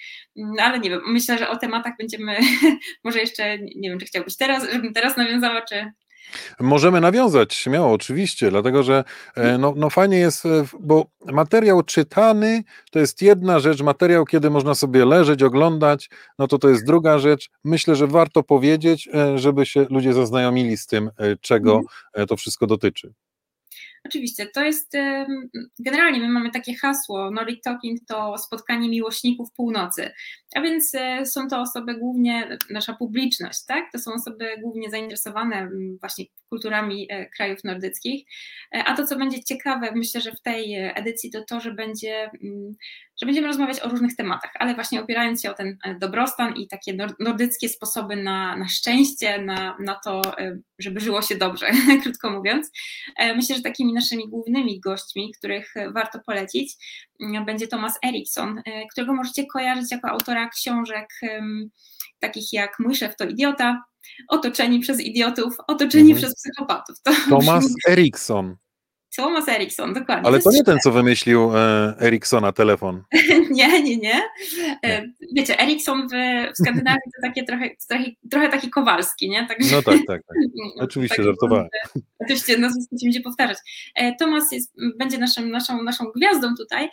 ale 0.58 0.78
nie 0.78 0.90
wiem, 0.90 1.00
myślę, 1.06 1.38
że 1.38 1.48
o 1.48 1.56
tematach 1.56 1.94
będziemy 1.98 2.36
może 3.04 3.18
jeszcze, 3.18 3.58
nie 3.58 3.90
wiem, 3.90 3.98
czy 3.98 4.06
chciałbyś 4.06 4.36
teraz, 4.36 4.70
żebym 4.72 4.92
teraz 4.92 5.16
nawiązała, 5.16 5.62
czy, 5.62 5.92
Możemy 6.60 7.00
nawiązać 7.00 7.54
śmiało, 7.54 7.92
oczywiście, 7.92 8.50
dlatego 8.50 8.82
że 8.82 9.04
e, 9.36 9.58
no, 9.58 9.74
no 9.76 9.90
fajnie 9.90 10.18
jest, 10.18 10.46
e, 10.46 10.64
bo 10.80 11.06
materiał 11.32 11.82
czytany 11.82 12.64
to 12.90 12.98
jest 12.98 13.22
jedna 13.22 13.58
rzecz, 13.58 13.82
materiał, 13.82 14.24
kiedy 14.24 14.50
można 14.50 14.74
sobie 14.74 15.04
leżeć, 15.04 15.42
oglądać, 15.42 16.10
no 16.38 16.48
to 16.48 16.58
to 16.58 16.68
jest 16.68 16.86
druga 16.86 17.18
rzecz. 17.18 17.50
Myślę, 17.64 17.96
że 17.96 18.06
warto 18.06 18.42
powiedzieć, 18.42 19.08
e, 19.14 19.38
żeby 19.38 19.66
się 19.66 19.86
ludzie 19.90 20.12
zaznajomili 20.12 20.76
z 20.76 20.86
tym, 20.86 21.10
czego 21.40 21.76
mhm. 21.76 22.26
to 22.26 22.36
wszystko 22.36 22.66
dotyczy. 22.66 23.12
Oczywiście, 24.06 24.46
to 24.46 24.64
jest 24.64 24.92
generalnie 25.78 26.20
my 26.20 26.28
mamy 26.28 26.50
takie 26.50 26.74
hasło 26.74 27.30
Nordic 27.30 27.62
Talking 27.62 27.98
to 28.08 28.38
spotkanie 28.38 28.88
miłośników 28.88 29.52
północy, 29.52 30.10
a 30.54 30.60
więc 30.60 30.94
e, 30.94 31.26
są 31.26 31.48
to 31.48 31.60
osoby 31.60 31.94
głównie, 31.94 32.58
nasza 32.70 32.94
publiczność, 32.94 33.64
tak? 33.66 33.92
To 33.92 33.98
są 33.98 34.12
osoby 34.12 34.48
głównie 34.62 34.90
zainteresowane 34.90 35.70
właśnie 36.00 36.24
kulturami 36.48 37.06
e, 37.10 37.26
krajów 37.26 37.64
nordyckich, 37.64 38.26
e, 38.74 38.84
a 38.84 38.96
to 38.96 39.06
co 39.06 39.16
będzie 39.16 39.44
ciekawe, 39.44 39.92
myślę, 39.94 40.20
że 40.20 40.32
w 40.32 40.42
tej 40.42 40.74
edycji 40.74 41.30
to 41.30 41.44
to, 41.44 41.60
że 41.60 41.72
będzie 41.72 42.30
że 43.24 43.26
będziemy 43.26 43.46
rozmawiać 43.46 43.80
o 43.80 43.88
różnych 43.88 44.16
tematach, 44.16 44.50
ale 44.58 44.74
właśnie 44.74 45.02
opierając 45.02 45.42
się 45.42 45.50
o 45.50 45.54
ten 45.54 45.78
dobrostan 46.00 46.56
i 46.56 46.68
takie 46.68 46.96
nordyckie 47.20 47.68
sposoby 47.68 48.16
na, 48.16 48.56
na 48.56 48.68
szczęście, 48.68 49.42
na, 49.42 49.76
na 49.80 49.94
to, 49.94 50.22
żeby 50.78 51.00
żyło 51.00 51.22
się 51.22 51.36
dobrze, 51.36 51.66
krótko 52.02 52.30
mówiąc. 52.30 52.70
Myślę, 53.36 53.56
że 53.56 53.62
takimi 53.62 53.92
naszymi 53.92 54.28
głównymi 54.28 54.80
gośćmi, 54.80 55.32
których 55.38 55.74
warto 55.94 56.18
polecić, 56.26 56.72
mm, 57.20 57.44
będzie 57.44 57.68
Thomas 57.68 57.98
Eriksson, 58.06 58.58
e, 58.58 58.86
którego 58.92 59.14
możecie 59.14 59.46
kojarzyć 59.46 59.92
jako 59.92 60.08
autora 60.08 60.48
książek 60.48 61.08
takich 62.20 62.52
jak 62.52 62.78
Mój 62.78 62.94
szef 62.94 63.16
to 63.16 63.24
idiota, 63.24 63.84
Otoczeni 64.28 64.80
przez 64.80 65.00
idiotów, 65.00 65.56
Otoczeni 65.66 66.12
mhm. 66.12 66.18
przez 66.18 66.34
psychopatów. 66.34 66.96
To 67.02 67.12
Thomas 67.28 67.74
Eriksson. 69.14 69.24
Thomas 69.24 69.48
Eriksson, 69.48 69.94
dokładnie. 69.94 70.26
Ale 70.26 70.40
to, 70.40 70.50
nie 70.50 70.64
ten, 70.64 70.78
co 70.78 70.92
wymyślił 70.92 71.56
e, 71.56 71.94
Ericssona 72.00 72.52
telefon. 72.52 73.02
nie, 73.50 73.82
nie, 73.82 73.96
nie. 73.96 74.22
E, 74.84 75.02
wiecie, 75.34 75.60
Ericsson 75.60 76.08
w, 76.08 76.12
w 76.52 76.58
Skandynawii 76.62 77.00
to 77.16 77.28
takie 77.28 77.44
trochę, 77.44 77.70
trochę, 77.88 78.04
trochę 78.30 78.48
taki 78.48 78.70
Kowalski, 78.70 79.28
nie? 79.28 79.46
Także, 79.46 79.76
no 79.76 79.82
tak, 79.82 79.98
tak, 80.06 80.22
tak. 80.28 80.36
Oczywiście 80.84 81.16
tak, 81.16 81.24
żartowałem. 81.24 81.68
Oczywiście 82.18 82.58
nazwisko 82.58 82.96
się 82.98 83.06
będzie 83.06 83.20
powtarzać. 83.20 83.58
E, 83.94 84.16
Tomas 84.16 84.52
jest, 84.52 84.74
będzie 84.98 85.18
naszym, 85.18 85.50
naszą, 85.50 85.82
naszą 85.82 86.04
gwiazdą 86.16 86.54
tutaj, 86.58 86.88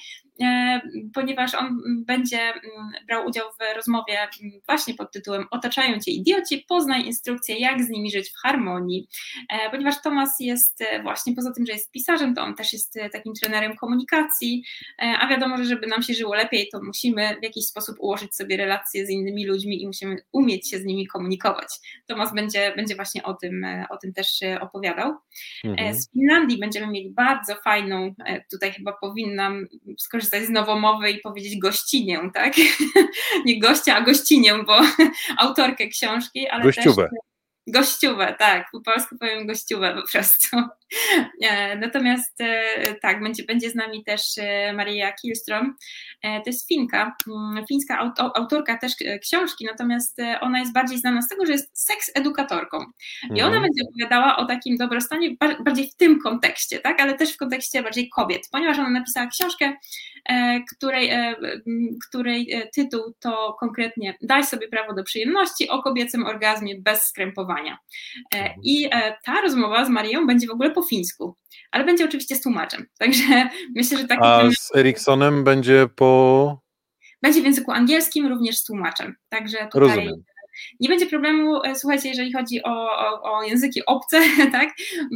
ponieważ 1.13 1.55
on 1.55 1.77
będzie 2.05 2.39
mm, 2.39 2.91
brał 3.07 3.25
udział 3.25 3.45
w 3.51 3.75
rozmowie 3.75 4.27
właśnie 4.65 4.93
pod 4.93 5.11
tytułem 5.11 5.45
Otaczają 5.51 5.99
cię 5.99 6.11
idioci, 6.11 6.65
poznaj 6.67 7.05
instrukcję, 7.05 7.59
jak 7.59 7.83
z 7.83 7.89
nimi 7.89 8.11
żyć 8.11 8.29
w 8.29 8.35
harmonii. 8.35 9.07
E, 9.49 9.69
ponieważ 9.69 10.01
Tomas 10.01 10.35
jest 10.39 10.83
właśnie 11.03 11.35
poza 11.35 11.51
tym, 11.53 11.65
że 11.65 11.73
jest 11.73 11.91
pisarzem, 11.91 12.35
to 12.35 12.41
on 12.41 12.55
też 12.55 12.73
jest 12.73 12.99
takim 13.13 13.33
trenerem 13.33 13.75
komunikacji, 13.75 14.63
a 14.97 15.27
wiadomo, 15.27 15.57
że 15.57 15.65
żeby 15.65 15.87
nam 15.87 16.03
się 16.03 16.13
żyło 16.13 16.35
lepiej, 16.35 16.69
to 16.71 16.79
musimy 16.83 17.35
w 17.39 17.43
jakiś 17.43 17.65
sposób 17.65 17.95
ułożyć 17.99 18.35
sobie 18.35 18.57
relacje 18.57 19.05
z 19.05 19.09
innymi 19.09 19.45
ludźmi 19.45 19.83
i 19.83 19.87
musimy 19.87 20.15
umieć 20.31 20.69
się 20.69 20.77
z 20.77 20.85
nimi 20.85 21.07
komunikować. 21.07 21.67
Tomas 22.07 22.33
będzie, 22.33 22.73
będzie 22.75 22.95
właśnie 22.95 23.23
o 23.23 23.33
tym, 23.33 23.65
o 23.89 23.97
tym 23.97 24.13
też 24.13 24.39
opowiadał. 24.61 25.15
Mhm. 25.63 25.89
E, 25.89 25.93
z 25.93 26.11
Finlandii 26.11 26.59
będziemy 26.59 26.87
mieli 26.87 27.09
bardzo 27.09 27.55
fajną, 27.55 28.13
e, 28.25 28.43
tutaj 28.51 28.71
chyba 28.71 28.93
powinnam 28.93 29.67
skorzystać 29.97 30.30
z 30.45 30.49
nowomowy 30.49 31.11
i 31.11 31.21
powiedzieć 31.21 31.59
gościnię, 31.59 32.31
tak? 32.33 32.53
Nie 33.45 33.59
gościa, 33.59 33.95
a 33.95 34.01
gościnię, 34.01 34.63
bo 34.63 34.81
autorkę 35.37 35.87
książki, 35.87 36.47
ale 36.47 36.63
Gościówę. 36.63 37.03
też 37.03 37.19
Gościówę, 37.67 38.35
tak, 38.39 38.67
po 38.71 38.81
polsku 38.81 39.17
powiem 39.17 39.47
gościówę 39.47 39.95
po 39.95 40.11
prostu. 40.11 40.57
E, 41.41 41.75
natomiast 41.75 42.41
e, 42.41 42.95
tak, 43.01 43.23
będzie, 43.23 43.43
będzie 43.43 43.69
z 43.69 43.75
nami 43.75 44.03
też 44.03 44.21
e, 44.37 44.73
Maria 44.73 45.11
Kielström, 45.11 45.65
to 46.23 46.43
jest 46.45 46.67
Finka, 46.67 47.15
mm, 47.27 47.65
fińska 47.67 48.11
autorka 48.35 48.77
też 48.77 48.93
książki, 49.21 49.65
natomiast 49.65 50.17
ona 50.41 50.59
jest 50.59 50.73
bardziej 50.73 50.97
znana 50.97 51.21
z 51.21 51.27
tego, 51.27 51.45
że 51.45 51.51
jest 51.51 51.85
seks 51.85 52.11
edukatorką. 52.15 52.77
I 53.23 53.41
ona 53.41 53.45
mhm. 53.45 53.61
będzie 53.61 53.83
opowiadała 53.89 54.37
o 54.37 54.45
takim 54.45 54.77
dobrostanie 54.77 55.29
bardziej 55.65 55.89
w 55.89 55.95
tym 55.95 56.19
kontekście, 56.19 56.79
tak, 56.79 57.01
ale 57.01 57.13
też 57.13 57.33
w 57.33 57.37
kontekście 57.37 57.83
bardziej 57.83 58.09
kobiet, 58.09 58.41
ponieważ 58.51 58.79
ona 58.79 58.89
napisała 58.89 59.27
książkę, 59.27 59.73
której, 60.75 61.11
której 62.09 62.69
tytuł 62.75 63.13
to 63.19 63.55
konkretnie 63.59 64.17
Daj 64.21 64.43
sobie 64.43 64.67
prawo 64.67 64.93
do 64.93 65.03
przyjemności 65.03 65.69
o 65.69 65.83
kobiecym 65.83 66.25
orgazmie 66.25 66.75
bez 66.81 67.03
skrępowania. 67.03 67.77
I 68.63 68.89
ta 69.25 69.41
rozmowa 69.41 69.85
z 69.85 69.89
Marią 69.89 70.27
będzie 70.27 70.47
w 70.47 70.51
ogóle 70.51 70.71
po 70.71 70.80
fińsku, 70.83 71.35
ale 71.71 71.85
będzie 71.85 72.05
oczywiście 72.05 72.35
z 72.35 72.41
tłumaczem. 72.41 72.85
Także 72.99 73.49
myślę, 73.75 73.97
że 73.97 74.07
taki. 74.07 74.21
A 74.23 74.43
z 74.59 74.75
Eriksonem 74.75 75.43
będzie 75.43 75.87
po. 75.95 76.61
Będzie 77.21 77.41
w 77.41 77.45
języku 77.45 77.71
angielskim, 77.71 78.27
również 78.27 78.57
z 78.57 78.63
tłumaczem. 78.63 79.15
Także 79.29 79.57
tutaj. 79.57 79.79
Rozumiem. 79.79 80.23
Nie 80.79 80.89
będzie 80.89 81.05
problemu, 81.05 81.63
e, 81.63 81.75
słuchajcie, 81.75 82.09
jeżeli 82.09 82.33
chodzi 82.33 82.63
o, 82.63 82.69
o, 82.69 83.21
o, 83.23 83.43
języki 83.43 83.85
obce, 83.85 84.21
tak? 84.51 84.69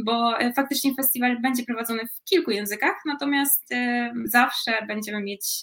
bo 0.04 0.40
e, 0.40 0.52
faktycznie 0.52 0.94
festiwal 0.94 1.40
będzie 1.40 1.64
prowadzony 1.64 2.02
w 2.06 2.24
kilku 2.24 2.50
językach, 2.50 2.96
natomiast 3.06 3.72
e, 3.72 4.12
zawsze 4.24 4.86
będziemy 4.86 5.22
mieć 5.22 5.60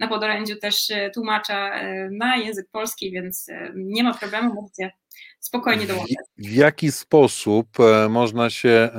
na 0.00 0.08
podorędziu 0.08 0.56
też 0.56 0.92
tłumacza 1.14 1.70
na 2.10 2.36
język 2.36 2.66
polski, 2.72 3.12
więc 3.12 3.46
nie 3.74 4.02
ma 4.02 4.14
problemu, 4.14 4.54
możecie 4.54 4.92
spokojnie 5.40 5.86
dołączyć. 5.86 6.16
W 6.38 6.50
jaki 6.50 6.92
sposób 6.92 7.80
e, 7.80 8.08
można 8.08 8.50
się 8.50 8.68
e, 8.68 8.90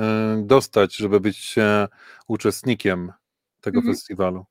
dostać, 0.46 0.96
żeby 0.96 1.20
być 1.20 1.58
e, 1.58 1.88
uczestnikiem 2.28 3.12
tego 3.60 3.78
mhm. 3.78 3.94
festiwalu? 3.94 4.46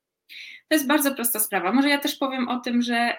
To 0.67 0.75
jest 0.75 0.87
bardzo 0.87 1.15
prosta 1.15 1.39
sprawa. 1.39 1.71
Może 1.71 1.89
ja 1.89 1.97
też 1.97 2.15
powiem 2.15 2.49
o 2.49 2.59
tym, 2.59 2.81
że 2.81 3.15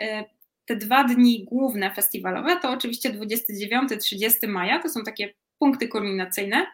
te 0.64 0.76
dwa 0.76 1.04
dni 1.04 1.44
główne 1.44 1.94
festiwalowe 1.94 2.61
to 2.61 2.70
oczywiście 2.70 3.11
29-30 3.11 4.49
maja, 4.49 4.82
to 4.82 4.88
są 4.88 5.02
takie 5.02 5.34
punkty 5.58 5.88
kulminacyjne. 5.88 6.66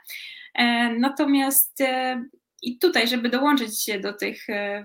Natomiast 0.99 1.83
i 2.63 2.79
tutaj, 2.79 3.09
żeby 3.09 3.29
dołączyć 3.29 3.83
się 3.83 4.01
do 4.01 4.13
tych, 4.13 4.51
e, 4.51 4.85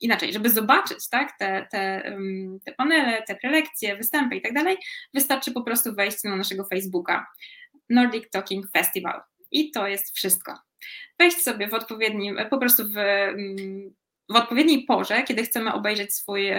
inaczej, 0.00 0.32
żeby 0.32 0.50
zobaczyć 0.50 1.08
tak, 1.08 1.38
te, 1.38 1.66
te, 1.70 2.16
te 2.64 2.72
panele, 2.72 3.22
te 3.22 3.36
prelekcje, 3.36 3.96
występy 3.96 4.36
i 4.36 4.42
tak 4.42 4.52
dalej, 4.52 4.76
wystarczy 5.14 5.52
po 5.52 5.62
prostu 5.62 5.94
wejść 5.94 6.24
na 6.24 6.36
naszego 6.36 6.64
Facebooka 6.64 7.26
Nordic 7.90 8.30
Talking 8.30 8.66
Festival. 8.72 9.20
I 9.50 9.70
to 9.70 9.86
jest 9.86 10.16
wszystko. 10.16 10.58
Wejść 11.18 11.42
sobie 11.42 11.68
w 11.68 11.74
odpowiednim, 11.74 12.38
po 12.50 12.58
prostu 12.58 12.82
w 12.88 12.96
w 14.28 14.36
odpowiedniej 14.36 14.84
porze, 14.84 15.22
kiedy 15.22 15.42
chcemy 15.42 15.72
obejrzeć 15.72 16.14
swój, 16.14 16.50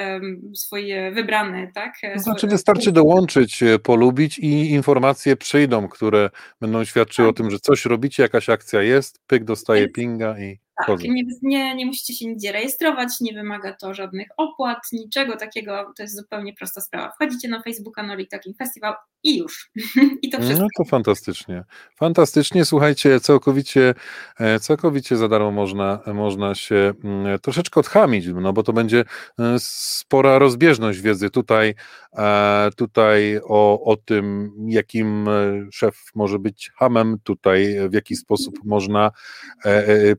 swój 0.54 0.94
wybrany, 1.12 1.72
tak? 1.74 1.94
To 2.14 2.20
znaczy 2.20 2.48
wystarczy 2.48 2.92
dołączyć, 2.92 3.64
e, 3.64 3.80
polubić 3.80 4.40
i 4.40 4.72
informacje 4.72 5.36
przyjdą, 5.36 5.88
które 5.88 6.30
będą 6.62 6.84
świadczyły 6.84 7.28
tak. 7.28 7.36
o 7.36 7.38
tym, 7.38 7.52
że 7.52 7.60
coś 7.60 7.86
robicie, 7.86 8.24
jakaś 8.24 8.50
akcja 8.50 8.82
jest, 8.82 9.22
pyk 9.28 9.44
dostaje 9.44 9.90
pinga 9.90 10.40
i 10.40 10.60
tak, 10.86 11.00
nie, 11.00 11.24
nie, 11.42 11.76
nie 11.76 11.86
musicie 11.86 12.14
się 12.14 12.26
nigdzie 12.26 12.52
rejestrować, 12.52 13.10
nie 13.22 13.34
wymaga 13.34 13.74
to 13.74 13.94
żadnych 13.94 14.28
opłat, 14.38 14.80
niczego 14.94 15.38
takiego, 15.38 15.94
to 15.98 16.04
jest 16.04 16.16
zupełnie 16.16 16.54
prosta 16.54 16.82
sprawa. 16.82 17.12
Wchodzicie 17.12 17.48
na 17.48 17.62
Facebooka 17.62 18.04
Nordic 18.04 18.30
Talking 18.30 18.58
Festival 18.58 18.94
i 19.24 19.38
już. 19.38 19.72
I 20.22 20.30
to 20.30 20.42
wszystko. 20.42 20.62
No 20.62 20.68
to 20.78 20.90
fantastycznie. 20.90 21.64
Fantastycznie, 21.96 22.66
słuchajcie, 22.66 23.20
całkowicie, 23.20 23.94
e, 24.40 24.60
całkowicie 24.60 25.18
za 25.18 25.28
darmo 25.28 25.52
można, 25.52 26.00
można 26.14 26.56
się 26.56 26.94
mm, 27.04 27.40
troszeczkę 27.40 27.80
odchamić, 27.80 28.28
no 28.28 28.54
bo 28.54 28.64
to 28.64 28.74
będzie 28.74 29.00
e, 29.00 29.56
spora 29.60 30.40
rozbieżność 30.40 31.02
wiedzy 31.02 31.30
tutaj, 31.30 31.76
e, 32.18 32.70
tutaj 32.76 33.40
o, 33.44 33.84
o 33.84 33.96
tym, 33.96 34.52
jakim 34.68 35.30
szef 35.72 36.12
może 36.16 36.40
być 36.40 36.72
hamem, 36.76 37.18
tutaj 37.24 37.76
w 37.90 37.94
jaki 37.94 38.16
sposób 38.16 38.60
można 38.66 39.12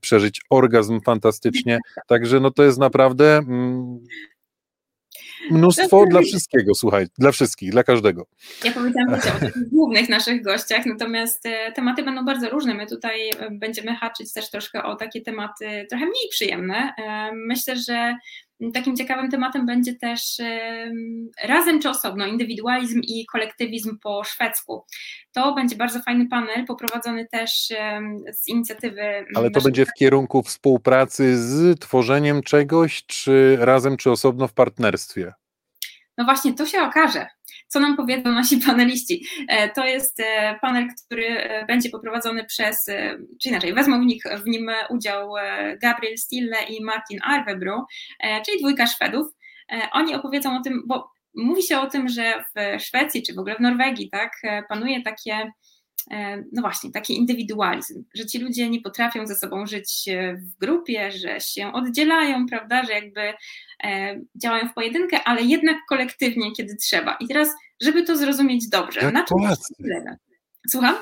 przeżyć 0.00 0.41
orgazm 0.50 1.00
fantastycznie. 1.00 1.78
Także 2.07 2.40
no 2.40 2.50
to 2.50 2.64
jest 2.64 2.78
naprawdę 2.78 3.37
mm, 3.37 3.99
mnóstwo 5.50 6.07
dla 6.07 6.21
wszystkiego, 6.21 6.75
słuchaj, 6.75 7.07
dla 7.19 7.33
wszystkich, 7.33 7.71
dla 7.71 7.83
każdego. 7.85 8.26
Ja 8.64 8.73
powiedziałam 8.73 9.14
o 9.14 9.40
tych 9.40 9.69
głównych 9.69 10.09
naszych 10.09 10.43
gościach, 10.43 10.87
natomiast 10.87 11.47
e, 11.47 11.73
tematy 11.73 12.02
będą 12.02 12.25
bardzo 12.25 12.50
różne. 12.50 12.75
My 12.75 12.87
tutaj 12.87 13.31
e, 13.31 13.50
będziemy 13.50 13.97
haczyć 13.97 14.33
też 14.33 14.50
troszkę 14.50 14.83
o 14.83 14.97
takie 14.97 15.21
tematy 15.21 15.87
trochę 15.88 16.05
mniej 16.05 16.28
przyjemne. 16.31 16.93
E, 16.99 17.31
myślę, 17.33 17.76
że 17.76 18.17
Takim 18.75 18.97
ciekawym 18.97 19.31
tematem 19.31 19.67
będzie 19.67 19.95
też 19.95 20.21
razem 21.45 21.81
czy 21.81 21.88
osobno, 21.88 22.27
indywidualizm 22.27 23.00
i 23.00 23.27
kolektywizm 23.27 23.99
po 24.03 24.25
szwedzku. 24.25 24.85
To 25.33 25.55
będzie 25.55 25.77
bardzo 25.77 26.00
fajny 26.00 26.29
panel, 26.29 26.67
poprowadzony 26.67 27.27
też 27.27 27.50
z 28.33 28.49
inicjatywy. 28.49 29.03
Ale 29.35 29.50
to 29.50 29.61
będzie 29.61 29.87
w 29.87 29.93
kierunku 29.99 30.43
współpracy 30.43 31.37
z 31.37 31.81
tworzeniem 31.81 32.43
czegoś, 32.43 33.07
czy 33.07 33.57
razem 33.61 33.97
czy 33.97 34.11
osobno 34.11 34.49
w 34.49 34.53
partnerstwie? 34.53 35.33
No 36.18 36.25
właśnie, 36.25 36.54
to 36.54 36.66
się 36.66 36.82
okaże 36.82 37.26
co 37.68 37.80
nam 37.80 37.96
powiedzą 37.96 38.32
nasi 38.32 38.56
paneliści. 38.66 39.25
E, 39.48 39.68
to 39.68 39.84
jest 39.84 40.20
e, 40.20 40.58
panel, 40.60 40.88
który 41.06 41.26
e, 41.26 41.66
będzie 41.66 41.90
poprowadzony 41.90 42.44
przez, 42.44 42.87
czy 43.42 43.48
inaczej, 43.48 43.75
wezmą 43.75 44.00
w, 44.00 44.06
nich, 44.06 44.22
w 44.44 44.46
nim 44.46 44.70
udział 44.90 45.32
Gabriel 45.82 46.18
Stille 46.18 46.56
i 46.68 46.84
Martin 46.84 47.18
Arvebru, 47.22 47.84
czyli 48.46 48.58
dwójka 48.58 48.87
Szwedów. 48.87 49.26
Oni 49.92 50.14
opowiedzą 50.14 50.56
o 50.56 50.62
tym, 50.62 50.82
bo 50.87 51.10
mówi 51.34 51.62
się 51.62 51.80
o 51.80 51.87
tym, 51.87 52.08
że 52.08 52.44
w 52.56 52.82
Szwecji, 52.82 53.22
czy 53.22 53.34
w 53.34 53.38
ogóle 53.38 53.56
w 53.56 53.60
Norwegii, 53.60 54.10
tak, 54.10 54.32
panuje 54.68 55.02
takie 55.02 55.52
no 56.52 56.62
właśnie, 56.62 56.90
taki 56.90 57.17
indywidualizm, 57.17 58.05
że 58.14 58.26
ci 58.26 58.38
ludzie 58.38 58.71
nie 58.71 58.81
potrafią 58.81 59.26
ze 59.26 59.37
sobą 59.37 59.67
żyć 59.67 60.05
w 60.38 60.59
grupie, 60.59 61.12
że 61.12 61.40
się 61.40 61.73
oddzielają, 61.73 62.47
prawda, 62.47 62.85
że 62.85 62.93
jakby 62.93 63.33
działają 64.37 64.69
w 64.69 64.75
pojedynkę, 64.75 65.25
ale 65.25 65.43
jednak 65.43 65.76
kolektywnie, 65.88 66.52
kiedy 66.52 66.76
trzeba. 66.76 67.17
I 67.21 67.28
teraz, 67.28 67.49
żeby 67.81 68.02
to 68.02 68.17
zrozumieć 68.17 68.69
dobrze, 68.69 69.00
Jak 69.00 69.14
na 69.14 69.25
czym 69.25 69.38
Polacy. 69.38 69.75
Słucham? 70.71 70.97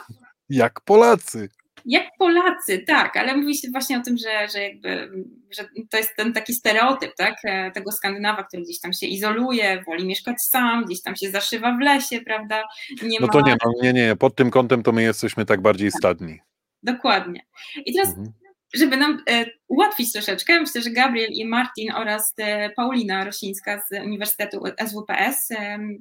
Jak 0.48 0.80
Polacy. 0.80 1.48
Jak 1.86 2.04
Polacy, 2.18 2.78
tak, 2.86 3.16
ale 3.16 3.36
mówi 3.36 3.56
się 3.56 3.68
właśnie 3.70 3.98
o 3.98 4.02
tym, 4.02 4.16
że, 4.18 4.48
że 4.52 4.62
jakby 4.62 5.10
że 5.50 5.68
to 5.90 5.96
jest 5.96 6.16
ten 6.16 6.32
taki 6.32 6.54
stereotyp, 6.54 7.14
tak, 7.16 7.36
e, 7.44 7.70
tego 7.70 7.92
Skandynawa, 7.92 8.44
który 8.44 8.62
gdzieś 8.62 8.80
tam 8.80 8.92
się 8.92 9.06
izoluje, 9.06 9.82
woli 9.86 10.06
mieszkać 10.06 10.42
sam, 10.42 10.84
gdzieś 10.84 11.02
tam 11.02 11.16
się 11.16 11.30
zaszywa 11.30 11.76
w 11.76 11.80
lesie, 11.80 12.20
prawda? 12.20 12.62
Nie 13.02 13.18
no 13.20 13.28
to 13.28 13.40
ma... 13.40 13.48
nie, 13.48 13.56
no, 13.64 13.72
nie, 13.82 13.92
nie, 13.92 14.16
pod 14.16 14.34
tym 14.34 14.50
kątem 14.50 14.82
to 14.82 14.92
my 14.92 15.02
jesteśmy 15.02 15.44
tak 15.44 15.60
bardziej 15.60 15.90
stadni. 15.90 16.40
Dokładnie. 16.82 17.46
I 17.86 17.94
teraz 17.94 18.08
mhm 18.08 18.32
żeby 18.74 18.96
nam 18.96 19.22
e, 19.30 19.46
ułatwić 19.68 20.12
troszeczkę, 20.12 20.60
myślę, 20.60 20.82
że 20.82 20.90
Gabriel 20.90 21.30
i 21.32 21.44
Martin 21.44 21.92
oraz 21.92 22.34
e, 22.38 22.70
Paulina 22.70 23.24
Rosińska 23.24 23.82
z 23.88 24.04
Uniwersytetu 24.04 24.62
SWPS, 24.86 25.48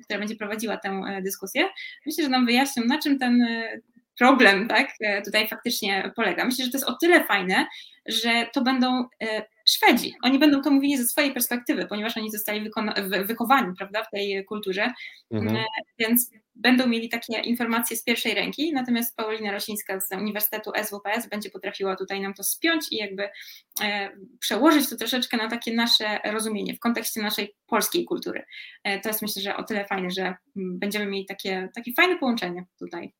która 0.04 0.20
będzie 0.20 0.36
prowadziła 0.36 0.77
tę 0.77 1.01
dyskusję, 1.24 1.70
myślę, 2.06 2.24
że 2.24 2.30
nam 2.30 2.46
wyjaśnią, 2.46 2.84
na 2.86 3.00
czym 3.00 3.20
ten 3.20 3.48
problem 4.19 4.67
tak, 4.67 4.89
e, 5.01 5.22
tutaj 5.22 5.48
faktycznie 5.48 6.12
polega. 6.15 6.45
Myślę, 6.45 6.65
że 6.65 6.72
to 6.72 6.77
jest 6.77 6.89
o 6.89 6.98
tyle 7.01 7.24
fajne, 7.24 7.67
że 8.05 8.48
to 8.53 8.62
będą 8.62 9.05
e, 9.24 9.45
Szwedzi. 9.67 10.13
Oni 10.24 10.39
będą 10.39 10.62
to 10.62 10.72
mówili 10.72 10.98
ze 10.98 11.07
swojej 11.07 11.34
perspektywy, 11.34 11.86
ponieważ 11.86 12.17
oni 12.17 12.31
zostali 12.31 12.69
wychowani 13.25 13.75
prawda, 13.77 14.03
w 14.03 14.10
tej 14.10 14.45
kulturze, 14.45 14.93
mhm. 15.31 15.55
E, 15.55 15.63
więc 16.00 16.31
będą 16.55 16.88
mieli 16.88 17.10
takie 17.10 17.39
informacje 17.39 17.98
z 17.98 18.03
pierwszej 18.03 18.34
ręki, 18.34 18.74
natomiast 18.74 19.15
Paulina 19.15 19.51
Rosińska 19.51 20.00
z 20.00 20.12
Uniwersytetu 20.12 20.72
SWPS 20.84 21.29
będzie 21.29 21.50
potrafiła 21.50 21.95
tutaj 21.95 22.22
nam 22.22 22.34
to 22.34 22.43
spiąć 22.43 22.91
i 22.91 22.95
jakby 22.95 23.29
przełożyć 24.39 24.89
to 24.89 24.95
troszeczkę 24.95 25.38
na 25.38 25.50
takie 25.50 25.74
nasze 25.74 26.19
rozumienie 26.24 26.74
w 26.74 26.79
kontekście 26.79 27.22
naszej 27.22 27.55
polskiej 27.67 28.05
kultury. 28.05 28.45
to 29.03 29.10
jest 29.10 29.22
myślę, 29.22 29.41
że 29.41 29.57
o 29.57 29.63
tyle 29.63 29.86
fajne, 29.86 30.12
że 30.12 30.36
będziemy 30.55 31.05
mieli 31.05 31.25
takie, 31.25 31.69
takie 31.75 31.93
fajne 31.93 32.17
połączenie 32.17 32.65
tutaj. 32.79 33.13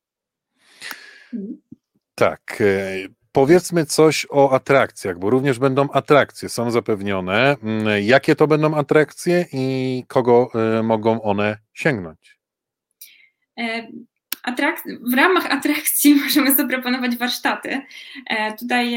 Tak. 2.14 2.58
E, 2.60 3.08
powiedzmy 3.32 3.86
coś 3.86 4.26
o 4.30 4.52
atrakcjach, 4.52 5.18
bo 5.18 5.30
również 5.30 5.58
będą 5.58 5.90
atrakcje, 5.90 6.48
są 6.48 6.70
zapewnione. 6.70 7.56
Mm, 7.62 8.02
jakie 8.02 8.36
to 8.36 8.46
będą 8.46 8.74
atrakcje 8.74 9.46
i 9.52 10.04
kogo 10.08 10.50
e, 10.54 10.82
mogą 10.82 11.22
one 11.22 11.58
sięgnąć? 11.74 12.38
W 15.00 15.14
ramach 15.14 15.46
atrakcji 15.46 16.14
możemy 16.24 16.54
zaproponować 16.54 17.16
warsztaty. 17.16 17.80
E, 18.26 18.56
tutaj 18.56 18.96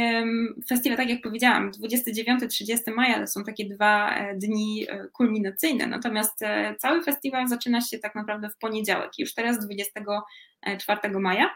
festiwal, 0.69 0.97
tak 0.97 1.09
jak 1.09 1.21
powiedziałam, 1.21 1.71
29-30 1.71 2.77
maja 2.95 3.19
to 3.19 3.27
są 3.27 3.43
takie 3.43 3.65
dwa 3.65 4.15
e, 4.15 4.35
dni 4.35 4.85
e, 4.89 5.07
kulminacyjne, 5.13 5.87
natomiast 5.87 6.39
cały 6.77 7.03
festiwal 7.03 7.47
zaczyna 7.47 7.81
się 7.81 7.99
tak 7.99 8.15
naprawdę 8.15 8.49
w 8.49 8.57
poniedziałek, 8.57 9.11
już 9.17 9.33
teraz 9.33 9.65
24 9.65 11.19
maja. 11.19 11.49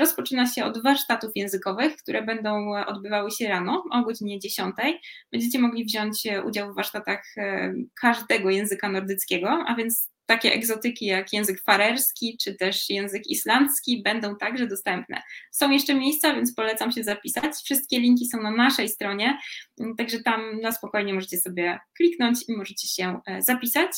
Rozpoczyna 0.00 0.46
się 0.46 0.64
od 0.64 0.82
warsztatów 0.82 1.30
językowych, 1.34 1.96
które 1.96 2.22
będą 2.22 2.74
odbywały 2.86 3.30
się 3.30 3.48
rano 3.48 3.84
o 3.90 4.02
godzinie 4.02 4.38
10. 4.38 4.74
Będziecie 5.32 5.58
mogli 5.58 5.84
wziąć 5.84 6.22
udział 6.46 6.72
w 6.72 6.76
warsztatach 6.76 7.24
każdego 8.00 8.50
języka 8.50 8.88
nordyckiego, 8.88 9.64
a 9.66 9.74
więc 9.74 10.13
takie 10.26 10.52
egzotyki 10.52 11.06
jak 11.06 11.32
język 11.32 11.62
farerski 11.62 12.38
czy 12.42 12.54
też 12.54 12.90
język 12.90 13.22
islandzki 13.26 14.02
będą 14.02 14.36
także 14.36 14.66
dostępne. 14.66 15.22
Są 15.50 15.70
jeszcze 15.70 15.94
miejsca, 15.94 16.34
więc 16.34 16.54
polecam 16.54 16.92
się 16.92 17.04
zapisać. 17.04 17.54
Wszystkie 17.64 18.00
linki 18.00 18.26
są 18.26 18.42
na 18.42 18.50
naszej 18.50 18.88
stronie, 18.88 19.38
także 19.98 20.22
tam 20.22 20.60
na 20.60 20.72
spokojnie 20.72 21.14
możecie 21.14 21.38
sobie 21.38 21.78
kliknąć 21.96 22.38
i 22.48 22.56
możecie 22.56 22.88
się 22.88 23.20
e, 23.26 23.42
zapisać. 23.42 23.90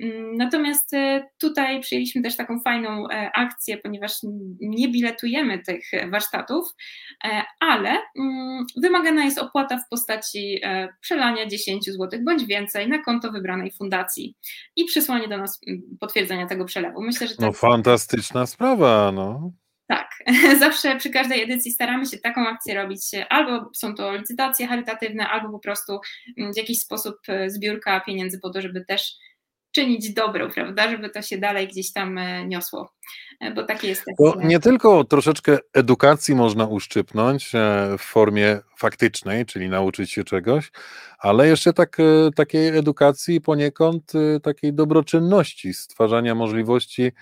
Mm, 0.00 0.36
natomiast 0.36 0.94
e, 0.94 1.28
tutaj 1.38 1.80
przyjęliśmy 1.80 2.22
też 2.22 2.36
taką 2.36 2.60
fajną 2.60 3.08
e, 3.08 3.30
akcję, 3.34 3.78
ponieważ 3.78 4.12
nie 4.60 4.88
biletujemy 4.88 5.58
tych 5.58 5.84
warsztatów, 6.10 6.68
ale 7.60 7.98
mm, 8.18 8.66
wymagana 8.76 9.24
jest 9.24 9.38
opłata 9.38 9.78
w 9.78 9.88
postaci 9.88 10.60
przelania 11.00 11.46
10 11.46 11.84
zł 11.84 12.20
bądź 12.24 12.44
więcej 12.44 12.88
na 12.88 12.98
konto 12.98 13.32
wybranej 13.32 13.72
fundacji 13.72 14.36
i 14.76 14.84
przysłanie 14.84 15.28
do 15.28 15.38
nas 15.38 15.60
potwierdzenia 16.00 16.46
tego 16.46 16.64
przelewu. 16.64 17.02
Myślę, 17.02 17.26
że 17.26 17.34
to 17.34 17.42
no 17.42 17.48
jest... 17.48 17.60
fantastyczna 17.60 18.46
sprawa, 18.46 19.12
no. 19.12 19.52
Tak, 19.86 20.08
zawsze 20.58 20.96
przy 20.96 21.10
każdej 21.10 21.42
edycji 21.42 21.72
staramy 21.72 22.06
się 22.06 22.18
taką 22.18 22.48
akcję 22.48 22.74
robić, 22.74 23.00
albo 23.28 23.70
są 23.74 23.94
to 23.94 24.16
licytacje 24.16 24.66
charytatywne, 24.66 25.28
albo 25.28 25.50
po 25.50 25.58
prostu 25.58 26.00
w 26.54 26.56
jakiś 26.56 26.80
sposób 26.80 27.16
e, 27.28 27.50
zbiórka 27.50 28.00
pieniędzy 28.00 28.40
po 28.40 28.50
to, 28.50 28.60
żeby 28.60 28.84
też 28.84 29.12
czynić 29.74 30.12
dobro, 30.12 30.48
prawda, 30.48 30.90
żeby 30.90 31.10
to 31.10 31.22
się 31.22 31.38
dalej 31.38 31.68
gdzieś 31.68 31.92
tam 31.92 32.18
e, 32.18 32.46
niosło, 32.46 32.92
e, 33.40 33.50
bo 33.50 33.62
takie 33.62 33.88
jest. 33.88 34.04
Bo 34.18 34.34
nie 34.44 34.60
tylko 34.60 35.04
troszeczkę 35.04 35.58
edukacji 35.72 36.34
można 36.34 36.66
uszczypnąć 36.66 37.50
w 37.98 38.02
formie 38.02 38.58
faktycznej, 38.78 39.46
czyli 39.46 39.68
nauczyć 39.68 40.12
się 40.12 40.24
czegoś, 40.24 40.70
ale 41.18 41.48
jeszcze 41.48 41.72
tak, 41.72 41.96
takiej 42.36 42.68
edukacji 42.68 43.40
poniekąd 43.40 44.12
takiej 44.42 44.72
dobroczynności, 44.72 45.74
stwarzania 45.74 46.34
możliwości 46.34 47.12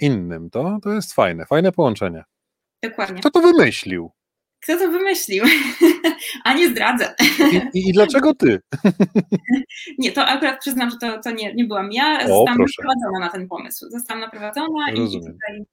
innym. 0.00 0.50
To, 0.50 0.78
to 0.82 0.92
jest 0.92 1.14
fajne, 1.14 1.46
fajne 1.46 1.72
połączenie. 1.72 2.24
Dokładnie. 2.82 3.20
Kto 3.20 3.30
to 3.30 3.40
wymyślił? 3.40 4.10
Kto 4.62 4.78
to 4.78 4.90
wymyślił? 4.90 5.44
A 6.44 6.54
nie 6.54 6.68
zdradzę. 6.68 7.14
I, 7.74 7.88
i, 7.88 7.92
dlaczego 7.92 8.34
ty? 8.34 8.60
nie, 9.98 10.12
to 10.12 10.26
akurat 10.26 10.60
przyznam, 10.60 10.90
że 10.90 10.96
to, 10.96 11.20
to 11.22 11.30
nie, 11.30 11.54
nie 11.54 11.64
byłam 11.64 11.92
ja. 11.92 12.18
O, 12.18 12.20
zostałam 12.20 12.56
proszę. 12.56 12.74
naprowadzona 12.78 13.26
na 13.26 13.28
ten 13.28 13.48
pomysł. 13.48 13.90
Zostałam 13.90 14.20
naprowadzona 14.20 14.90
Rozumiem. 14.90 15.10
i 15.10 15.32
tutaj 15.32 15.64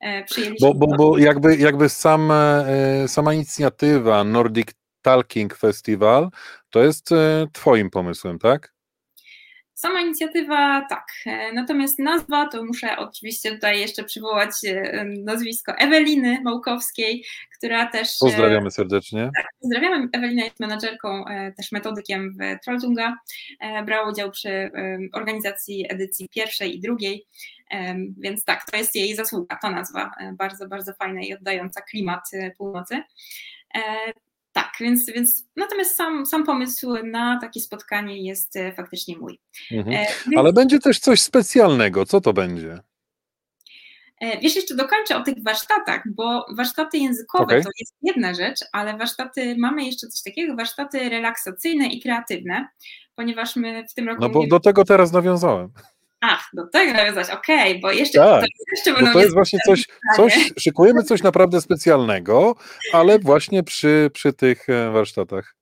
e, 0.00 0.24
przyjęliśmy. 0.24 0.68
Bo, 0.68 0.74
bo, 0.74 0.96
bo 0.96 1.18
jakby, 1.18 1.56
jakby 1.56 1.88
sam, 1.88 2.30
e, 2.30 3.08
sama 3.08 3.34
inicjatywa 3.34 4.24
Nordic 4.24 4.68
Talking 5.02 5.54
Festival 5.54 6.30
to 6.70 6.82
jest 6.82 7.12
e, 7.12 7.46
Twoim 7.52 7.90
pomysłem, 7.90 8.38
tak? 8.38 8.77
Sama 9.78 10.00
inicjatywa 10.00 10.86
tak, 10.88 11.06
e, 11.26 11.52
natomiast 11.52 11.98
nazwa 11.98 12.48
to 12.48 12.64
muszę 12.64 12.96
oczywiście 12.96 13.50
tutaj 13.54 13.80
jeszcze 13.80 14.04
przywołać 14.04 14.50
e, 14.66 15.04
nazwisko 15.04 15.72
Eweliny 15.72 16.40
Małkowskiej, 16.42 17.24
która 17.58 17.86
też. 17.86 18.08
E, 18.08 18.16
pozdrawiamy 18.20 18.70
serdecznie. 18.70 19.30
Tak, 19.36 19.46
pozdrawiamy. 19.60 20.08
Ewelina 20.12 20.44
jest 20.44 20.60
menadżerką, 20.60 21.24
też 21.56 21.72
metodykiem 21.72 22.32
w 22.32 22.64
Trolltunga. 22.64 23.16
Brała 23.86 24.10
udział 24.10 24.30
przy 24.30 24.70
organizacji 25.12 25.86
edycji 25.88 26.28
pierwszej 26.28 26.76
i 26.76 26.80
drugiej, 26.80 27.26
więc 28.18 28.44
tak, 28.44 28.70
to 28.70 28.76
jest 28.76 28.94
jej 28.94 29.16
zasługa, 29.16 29.58
ta 29.62 29.70
nazwa, 29.70 30.10
bardzo, 30.32 30.68
bardzo 30.68 30.92
fajna 30.94 31.20
i 31.20 31.34
oddająca 31.34 31.80
klimat 31.80 32.30
północy. 32.56 33.02
Tak, 34.52 34.72
więc, 34.80 35.06
więc 35.06 35.46
natomiast 35.56 35.96
sam, 35.96 36.26
sam 36.26 36.44
pomysł 36.44 36.94
na 37.04 37.38
takie 37.40 37.60
spotkanie 37.60 38.26
jest 38.26 38.56
e, 38.56 38.72
faktycznie 38.72 39.18
mój. 39.18 39.40
Mhm. 39.70 39.96
E, 39.96 40.06
więc... 40.26 40.38
Ale 40.38 40.52
będzie 40.52 40.78
też 40.78 40.98
coś 40.98 41.20
specjalnego. 41.20 42.06
Co 42.06 42.20
to 42.20 42.32
będzie? 42.32 42.78
E, 44.20 44.40
wiesz, 44.40 44.56
jeszcze 44.56 44.74
dokończę 44.74 45.16
o 45.16 45.22
tych 45.22 45.34
warsztatach, 45.44 46.02
bo 46.06 46.46
warsztaty 46.56 46.98
językowe 46.98 47.44
okay. 47.44 47.62
to 47.62 47.70
jest 47.80 47.94
jedna 48.02 48.34
rzecz, 48.34 48.60
ale 48.72 48.96
warsztaty, 48.96 49.56
mamy 49.58 49.84
jeszcze 49.84 50.06
coś 50.06 50.22
takiego, 50.22 50.56
warsztaty 50.56 51.08
relaksacyjne 51.08 51.86
i 51.86 52.02
kreatywne, 52.02 52.68
ponieważ 53.14 53.56
my 53.56 53.84
w 53.90 53.94
tym 53.94 54.08
roku... 54.08 54.22
No 54.22 54.28
bo 54.28 54.46
do 54.46 54.60
tego 54.60 54.84
teraz 54.84 55.12
nawiązałem. 55.12 55.72
Ach, 56.20 56.48
do 56.52 56.66
tego 56.66 56.92
nawiązać, 56.92 57.30
okej, 57.30 57.70
okay, 57.70 57.80
bo 57.80 57.92
jeszcze, 57.92 58.18
tak, 58.18 58.40
to, 58.40 58.46
jeszcze 58.72 58.92
będą. 58.92 59.06
Bo 59.06 59.12
to 59.12 59.20
jest 59.20 59.34
właśnie 59.34 59.58
coś, 59.66 59.84
coś, 60.16 60.52
szykujemy 60.58 61.02
coś 61.02 61.22
naprawdę 61.22 61.60
specjalnego, 61.60 62.56
ale 62.92 63.18
właśnie 63.18 63.62
przy, 63.62 64.10
przy 64.12 64.32
tych 64.32 64.68
e, 64.68 64.90
warsztatach. 64.90 65.54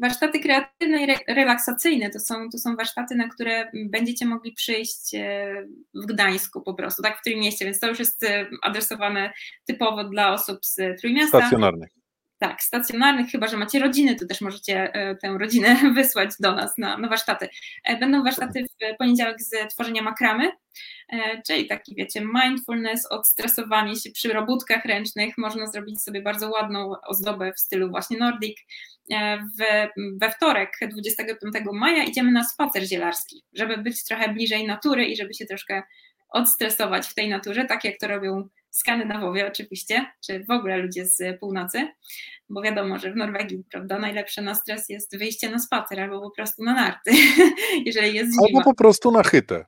Warsztaty 0.00 0.40
kreatywne 0.40 1.04
i 1.04 1.34
relaksacyjne 1.34 2.10
to 2.10 2.20
są, 2.20 2.50
to 2.52 2.58
są 2.58 2.76
warsztaty, 2.76 3.14
na 3.14 3.28
które 3.28 3.70
będziecie 3.74 4.26
mogli 4.26 4.52
przyjść 4.52 5.14
e, 5.14 5.54
w 5.94 6.06
Gdańsku 6.06 6.62
po 6.62 6.74
prostu, 6.74 7.02
tak 7.02 7.18
w 7.18 7.20
którym 7.20 7.40
mieście, 7.40 7.64
więc 7.64 7.80
to 7.80 7.88
już 7.88 7.98
jest 7.98 8.22
e, 8.22 8.46
adresowane 8.62 9.32
typowo 9.66 10.04
dla 10.04 10.32
osób 10.32 10.58
z 10.64 11.00
Trójmiasta. 11.00 11.38
Stacjonarnych. 11.38 11.97
Tak, 12.38 12.62
stacjonarnych, 12.62 13.30
chyba 13.30 13.48
że 13.48 13.56
macie 13.56 13.78
rodziny, 13.78 14.16
to 14.16 14.26
też 14.26 14.40
możecie 14.40 14.94
e, 14.94 15.16
tę 15.16 15.36
rodzinę 15.38 15.76
wysłać 15.94 16.30
do 16.40 16.54
nas 16.54 16.78
na, 16.78 16.98
na 16.98 17.08
warsztaty. 17.08 17.48
E, 17.84 17.96
będą 17.96 18.24
warsztaty 18.24 18.64
w 18.64 18.96
poniedziałek 18.98 19.42
z 19.42 19.74
tworzenia 19.74 20.02
makramy, 20.02 20.50
e, 21.08 21.42
czyli 21.42 21.66
taki, 21.66 21.94
wiecie, 21.94 22.20
mindfulness, 22.34 23.06
odstresowanie 23.10 23.96
się 23.96 24.10
przy 24.10 24.32
robótkach 24.32 24.84
ręcznych. 24.84 25.38
Można 25.38 25.66
zrobić 25.66 26.02
sobie 26.02 26.22
bardzo 26.22 26.50
ładną 26.50 26.92
ozdobę 27.06 27.52
w 27.52 27.60
stylu 27.60 27.90
właśnie 27.90 28.18
Nordic. 28.18 28.58
We, 29.58 29.88
we 30.20 30.30
wtorek, 30.30 30.70
25 30.90 31.54
maja, 31.72 32.04
idziemy 32.04 32.32
na 32.32 32.44
spacer 32.44 32.84
zielarski, 32.84 33.44
żeby 33.52 33.78
być 33.78 34.04
trochę 34.04 34.32
bliżej 34.32 34.66
natury 34.66 35.04
i 35.04 35.16
żeby 35.16 35.34
się 35.34 35.46
troszkę 35.46 35.82
odstresować 36.28 37.06
w 37.06 37.14
tej 37.14 37.28
naturze, 37.28 37.64
tak 37.64 37.84
jak 37.84 37.98
to 38.00 38.08
robią 38.08 38.48
Skandynawowie 38.70 39.46
oczywiście, 39.46 40.06
czy 40.26 40.44
w 40.44 40.50
ogóle 40.50 40.76
ludzie 40.76 41.06
z 41.06 41.40
północy, 41.40 41.88
bo 42.48 42.62
wiadomo, 42.62 42.98
że 42.98 43.12
w 43.12 43.16
Norwegii, 43.16 43.64
prawda, 43.70 43.98
najlepsze 43.98 44.42
na 44.42 44.54
stres 44.54 44.88
jest 44.88 45.18
wyjście 45.18 45.50
na 45.50 45.58
spacer 45.58 46.00
albo 46.00 46.20
po 46.20 46.30
prostu 46.30 46.64
na 46.64 46.74
narty, 46.74 47.10
jeżeli 47.86 48.14
jest 48.14 48.32
zima. 48.32 48.46
Albo 48.46 48.64
po 48.64 48.74
prostu 48.74 49.10
na 49.10 49.22
chytę. 49.22 49.64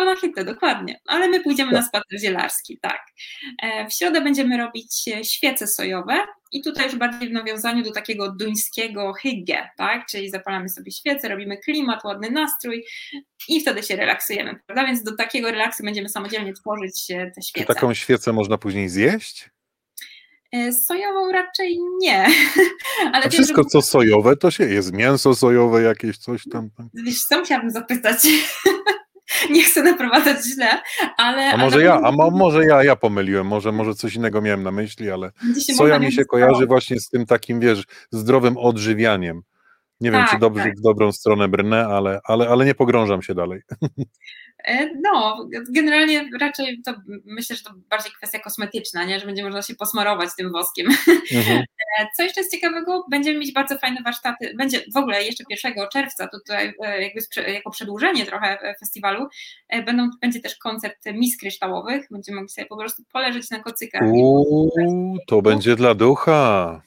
Albo 0.00 0.14
na 0.14 0.20
hitę, 0.20 0.44
dokładnie. 0.44 1.00
Ale 1.06 1.28
my 1.28 1.40
pójdziemy 1.40 1.72
tak. 1.72 1.80
na 1.80 1.86
spacer 1.86 2.20
zielarski, 2.20 2.78
tak. 2.82 3.06
E, 3.62 3.88
w 3.88 3.92
środę 3.92 4.20
będziemy 4.20 4.56
robić 4.56 5.08
e, 5.08 5.24
świece 5.24 5.66
sojowe 5.66 6.18
i 6.52 6.62
tutaj 6.62 6.86
już 6.86 6.96
bardziej 6.96 7.28
w 7.28 7.32
nawiązaniu 7.32 7.84
do 7.84 7.92
takiego 7.92 8.32
duńskiego 8.32 9.12
hygge, 9.12 9.68
tak? 9.76 10.06
Czyli 10.06 10.30
zapalamy 10.30 10.68
sobie 10.68 10.92
świece, 10.92 11.28
robimy 11.28 11.58
klimat, 11.58 12.04
ładny 12.04 12.30
nastrój 12.30 12.84
i 13.48 13.60
wtedy 13.60 13.82
się 13.82 13.96
relaksujemy, 13.96 14.60
prawda? 14.66 14.86
Więc 14.86 15.02
do 15.02 15.16
takiego 15.16 15.50
relaksu 15.50 15.84
będziemy 15.84 16.08
samodzielnie 16.08 16.52
tworzyć 16.52 17.10
e, 17.10 17.30
te 17.34 17.42
świece. 17.42 17.66
Czy 17.66 17.74
taką 17.74 17.94
świecę 17.94 18.32
można 18.32 18.58
później 18.58 18.88
zjeść? 18.88 19.50
Sojową 20.86 21.32
raczej 21.32 21.78
nie. 21.98 22.26
Ale 23.12 23.24
A 23.24 23.28
wszystko, 23.28 23.64
co 23.64 23.82
sojowe, 23.82 24.36
to 24.36 24.50
się 24.50 24.64
jest 24.64 24.92
mięso 24.92 25.34
sojowe 25.34 25.82
jakieś, 25.82 26.18
coś 26.18 26.42
tam. 26.52 26.70
Wiesz, 26.94 27.24
co 27.24 27.44
chciałabym 27.44 27.70
zapytać? 27.70 28.18
nie 29.50 29.62
chcę 29.62 29.82
naprowadzać 29.82 30.44
źle, 30.44 30.82
ale... 31.16 31.52
A 31.52 31.56
może 31.56 31.76
ale 31.76 31.84
ja, 31.84 32.00
a 32.02 32.12
może 32.12 32.64
ja, 32.64 32.84
ja 32.84 32.96
pomyliłem, 32.96 33.46
może, 33.46 33.72
może 33.72 33.94
coś 33.94 34.14
innego 34.14 34.42
miałem 34.42 34.62
na 34.62 34.70
myśli, 34.70 35.10
ale 35.10 35.30
soja 35.76 35.98
mi 35.98 36.12
się 36.12 36.24
kojarzy 36.24 36.66
właśnie 36.66 37.00
z 37.00 37.08
tym 37.08 37.26
takim, 37.26 37.60
wiesz, 37.60 37.84
zdrowym 38.10 38.56
odżywianiem. 38.56 39.42
Nie 40.00 40.10
wiem, 40.10 40.24
czy 40.24 40.30
tak, 40.30 40.40
dobrze 40.40 40.64
tak. 40.64 40.76
w 40.76 40.80
dobrą 40.80 41.12
stronę 41.12 41.48
brnę, 41.48 41.86
ale, 41.86 42.20
ale, 42.24 42.48
ale 42.48 42.64
nie 42.64 42.74
pogrążam 42.74 43.22
się 43.22 43.34
dalej. 43.34 43.60
E, 44.64 44.90
no, 45.02 45.46
generalnie 45.68 46.30
raczej 46.40 46.82
to 46.84 46.94
myślę, 47.24 47.56
że 47.56 47.62
to 47.62 47.70
bardziej 47.90 48.12
kwestia 48.12 48.38
kosmetyczna, 48.38 49.04
nie? 49.04 49.20
że 49.20 49.26
będzie 49.26 49.44
można 49.44 49.62
się 49.62 49.74
posmarować 49.74 50.30
tym 50.36 50.52
woskiem. 50.52 50.88
Mhm. 51.34 51.64
E, 51.98 52.06
co 52.16 52.22
jeszcze 52.22 52.40
jest 52.40 52.52
ciekawego, 52.52 53.06
będziemy 53.10 53.38
mieć 53.38 53.52
bardzo 53.52 53.78
fajne 53.78 54.02
warsztaty, 54.02 54.54
będzie 54.58 54.80
w 54.94 54.96
ogóle 54.96 55.24
jeszcze 55.24 55.44
1 55.50 55.74
czerwca, 55.92 56.28
tutaj 56.28 56.74
e, 56.84 57.02
jakby 57.02 57.20
jako 57.52 57.70
przedłużenie 57.70 58.26
trochę 58.26 58.74
festiwalu, 58.80 59.28
będą, 59.86 60.10
będzie 60.20 60.40
też 60.40 60.56
koncert 60.56 60.96
mis 61.14 61.38
kryształowych, 61.38 62.06
będziemy 62.10 62.36
mogli 62.36 62.50
sobie 62.50 62.66
po 62.66 62.76
prostu 62.76 63.02
poleżeć 63.12 63.50
na 63.50 63.58
kocykach. 63.58 64.02
Uuu, 64.02 65.18
to 65.26 65.42
będzie 65.42 65.76
dla 65.76 65.94
ducha 65.94 66.80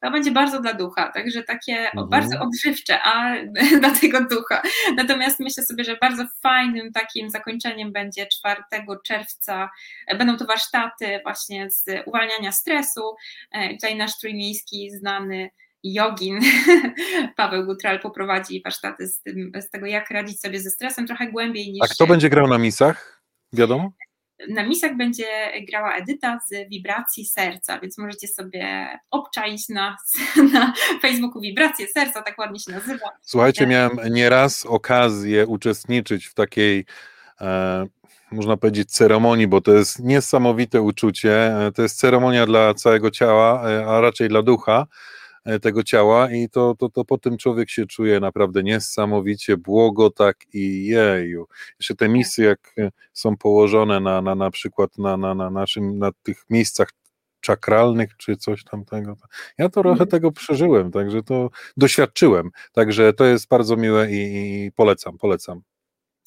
to 0.00 0.10
będzie 0.10 0.30
bardzo 0.30 0.60
dla 0.60 0.74
ducha, 0.74 1.12
także 1.12 1.42
takie 1.42 1.76
mhm. 1.76 2.08
bardzo 2.08 2.40
odżywcze, 2.40 3.02
a 3.02 3.34
dla 3.80 3.90
tego 3.90 4.24
ducha. 4.24 4.62
Natomiast 4.96 5.40
myślę 5.40 5.64
sobie, 5.64 5.84
że 5.84 5.96
bardzo 5.96 6.26
fajnym 6.42 6.92
takim 6.92 7.30
zakończeniem 7.30 7.92
będzie 7.92 8.26
4 8.26 8.62
czerwca, 9.06 9.70
będą 10.18 10.36
to 10.36 10.44
warsztaty 10.44 11.20
właśnie 11.22 11.70
z 11.70 11.84
uwalniania 12.06 12.52
stresu, 12.52 13.00
e, 13.52 13.74
tutaj 13.74 13.96
nasz 13.96 14.18
trójmiejski 14.18 14.90
znany 14.90 15.50
jogin 15.84 16.40
Paweł 17.36 17.66
Gutral 17.66 18.00
poprowadzi 18.00 18.62
warsztaty 18.62 19.06
z, 19.06 19.22
tym, 19.22 19.52
z 19.60 19.70
tego, 19.70 19.86
jak 19.86 20.10
radzić 20.10 20.40
sobie 20.40 20.60
ze 20.60 20.70
stresem 20.70 21.06
trochę 21.06 21.26
głębiej 21.32 21.72
niż... 21.72 21.82
A 21.82 21.94
kto 21.94 22.06
będzie 22.06 22.30
grał 22.30 22.46
na 22.46 22.58
misach? 22.58 23.22
Wiadomo? 23.52 23.92
Na 24.48 24.66
misach 24.66 24.96
będzie 24.96 25.26
grała 25.68 25.94
Edyta 25.94 26.38
z 26.48 26.68
Wibracji 26.68 27.26
Serca, 27.26 27.80
więc 27.80 27.98
możecie 27.98 28.28
sobie 28.28 28.88
obczaić 29.10 29.68
na, 29.68 29.96
na 30.52 30.72
Facebooku 31.02 31.40
Wibracje 31.40 31.86
Serca, 31.88 32.22
tak 32.22 32.38
ładnie 32.38 32.60
się 32.60 32.72
nazywa. 32.72 33.06
Słuchajcie, 33.22 33.66
miałem 33.66 33.98
nieraz 34.10 34.66
okazję 34.66 35.46
uczestniczyć 35.46 36.26
w 36.26 36.34
takiej 36.34 36.84
e, 37.40 37.86
można 38.32 38.56
powiedzieć 38.56 38.90
ceremonii, 38.90 39.46
bo 39.46 39.60
to 39.60 39.72
jest 39.72 39.98
niesamowite 39.98 40.82
uczucie. 40.82 41.66
E, 41.66 41.72
to 41.72 41.82
jest 41.82 41.98
ceremonia 41.98 42.46
dla 42.46 42.74
całego 42.74 43.10
ciała, 43.10 43.70
e, 43.70 43.86
a 43.86 44.00
raczej 44.00 44.28
dla 44.28 44.42
ducha. 44.42 44.86
E, 45.44 45.60
tego 45.60 45.82
ciała 45.82 46.30
i 46.30 46.48
to, 46.48 46.74
to, 46.78 46.88
to 46.88 47.04
po 47.04 47.18
tym 47.18 47.36
człowiek 47.36 47.70
się 47.70 47.86
czuje 47.86 48.20
naprawdę 48.20 48.62
niesamowicie 48.62 49.56
błogo, 49.56 50.10
tak 50.10 50.36
i 50.52 50.86
jeju. 50.86 51.46
Jeszcze 51.78 51.94
te 51.94 52.08
misje, 52.08 52.44
jak 52.44 52.72
e, 52.78 52.90
są 53.12 53.36
położone 53.36 54.00
na, 54.00 54.22
na, 54.22 54.34
na 54.34 54.50
przykład 54.50 54.98
na, 54.98 55.16
na, 55.16 55.34
na 55.34 55.50
naszym, 55.50 55.98
na 55.98 56.10
tych 56.22 56.44
miejscach 56.50 56.88
czakralnych, 57.40 58.16
czy 58.16 58.36
coś 58.36 58.64
tamtego. 58.64 59.16
Ja 59.58 59.68
to 59.68 59.80
trochę 59.80 59.90
mhm. 59.90 60.10
tego 60.10 60.32
przeżyłem, 60.32 60.90
także 60.90 61.22
to 61.22 61.50
doświadczyłem, 61.76 62.50
także 62.72 63.12
to 63.12 63.24
jest 63.24 63.48
bardzo 63.48 63.76
miłe 63.76 64.12
i, 64.12 64.66
i 64.66 64.72
polecam, 64.72 65.18
polecam. 65.18 65.62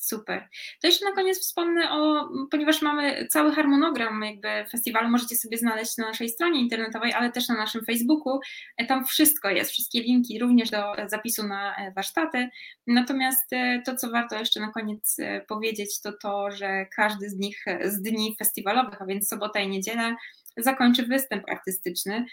Super. 0.04 0.48
To 0.82 0.88
jeszcze 0.88 1.06
na 1.06 1.12
koniec 1.12 1.39
wspomnę 1.39 1.92
o, 1.92 2.30
ponieważ 2.52 2.82
mamy 2.82 3.28
cały 3.28 3.52
harmonogram 3.52 4.22
jakby 4.24 4.48
festiwalu, 4.72 5.10
możecie 5.10 5.36
sobie 5.36 5.58
znaleźć 5.58 5.98
na 5.98 6.08
naszej 6.08 6.30
stronie 6.30 6.60
internetowej, 6.60 7.13
ale 7.13 7.32
też 7.32 7.48
na 7.48 7.56
naszym 7.56 7.86
Facebooku. 7.86 8.39
E, 8.78 8.86
tam 8.86 9.06
wszystko 9.06 9.50
jest, 9.50 9.72
wszystkie 9.72 10.02
linki 10.02 10.39
również 10.39 10.70
do 10.70 10.94
zapisu 11.08 11.48
na 11.48 11.76
e, 11.76 11.92
warsztaty. 11.92 12.50
Natomiast 12.88 13.54
e, 13.54 13.82
to, 13.86 13.96
co 13.96 14.12
warto 14.12 14.39
jeszcze 14.39 14.60
na 14.60 14.72
koniec 14.72 15.18
powiedzieć, 15.48 16.02
to 16.02 16.13
to, 16.22 16.52
że 16.52 16.86
każdy 16.96 17.30
z 17.30 17.38
nich, 17.38 17.66
z 17.86 18.02
dni 18.02 18.36
festiwalowych, 18.39 19.02
a 19.02 19.06
więc 19.06 19.28
sobota 19.28 19.60
i 19.60 19.70
niedzielę, 19.70 20.16
zakończy 20.58 21.06
występ 21.06 21.50
artystyczny. 21.50 22.26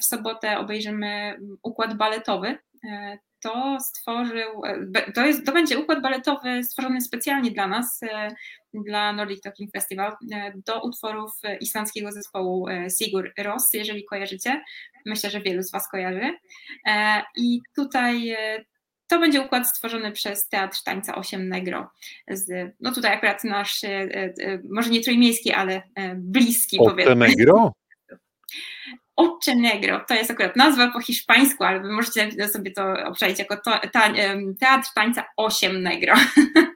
W 0.00 0.04
sobotę 0.04 0.58
obejrzymy 0.58 1.38
układ 1.62 1.96
baletowy 1.96 2.58
to 3.44 3.80
stworzył, 3.80 4.64
e, 4.64 5.12
to, 5.12 5.26
jest, 5.26 5.46
to 5.46 5.52
będzie 5.52 5.78
układ 5.78 6.02
baletowy 6.02 6.64
stworzony 6.64 7.00
specjalnie 7.00 7.50
dla 7.50 7.66
nas, 7.66 8.02
e, 8.02 8.34
dla 8.74 9.12
Nordic 9.12 9.40
Talking 9.40 9.72
Festival, 9.72 10.16
e, 10.32 10.52
do 10.66 10.82
utworów 10.82 11.32
islandzkiego 11.60 12.12
zespołu 12.12 12.66
Sigur 12.98 13.32
Ros, 13.38 13.72
jeżeli 13.72 14.04
kojarzycie. 14.04 14.62
Myślę, 15.06 15.30
że 15.30 15.40
wielu 15.40 15.62
z 15.62 15.72
Was 15.72 15.90
kojarzy. 15.90 16.38
I 17.36 17.60
tutaj 17.76 18.36
to 19.06 19.18
będzie 19.18 19.42
układ 19.42 19.68
stworzony 19.68 20.12
przez 20.12 20.48
Teatr 20.48 20.82
Tańca 20.84 21.14
8 21.14 21.48
Negro. 21.48 21.90
Z, 22.30 22.74
no 22.80 22.92
tutaj 22.92 23.12
akurat 23.12 23.44
nasz, 23.44 23.80
może 24.70 24.90
nie 24.90 25.00
trójmiejski, 25.00 25.52
ale 25.52 25.82
bliski. 26.16 26.78
Ote 26.78 27.14
Negro? 27.14 27.72
Ocze 29.44 29.56
Negro, 29.56 30.04
to 30.08 30.14
jest 30.14 30.30
akurat 30.30 30.56
nazwa 30.56 30.90
po 30.90 31.00
hiszpańsku, 31.00 31.64
ale 31.64 31.80
wy 31.80 31.92
możecie 31.92 32.48
sobie 32.48 32.70
to 32.70 32.92
obczaić 33.04 33.38
jako 33.38 33.56
to, 33.56 33.80
ta, 33.92 34.12
Teatr 34.60 34.88
Tańca 34.94 35.24
8 35.36 35.82
Negro. 35.82 36.14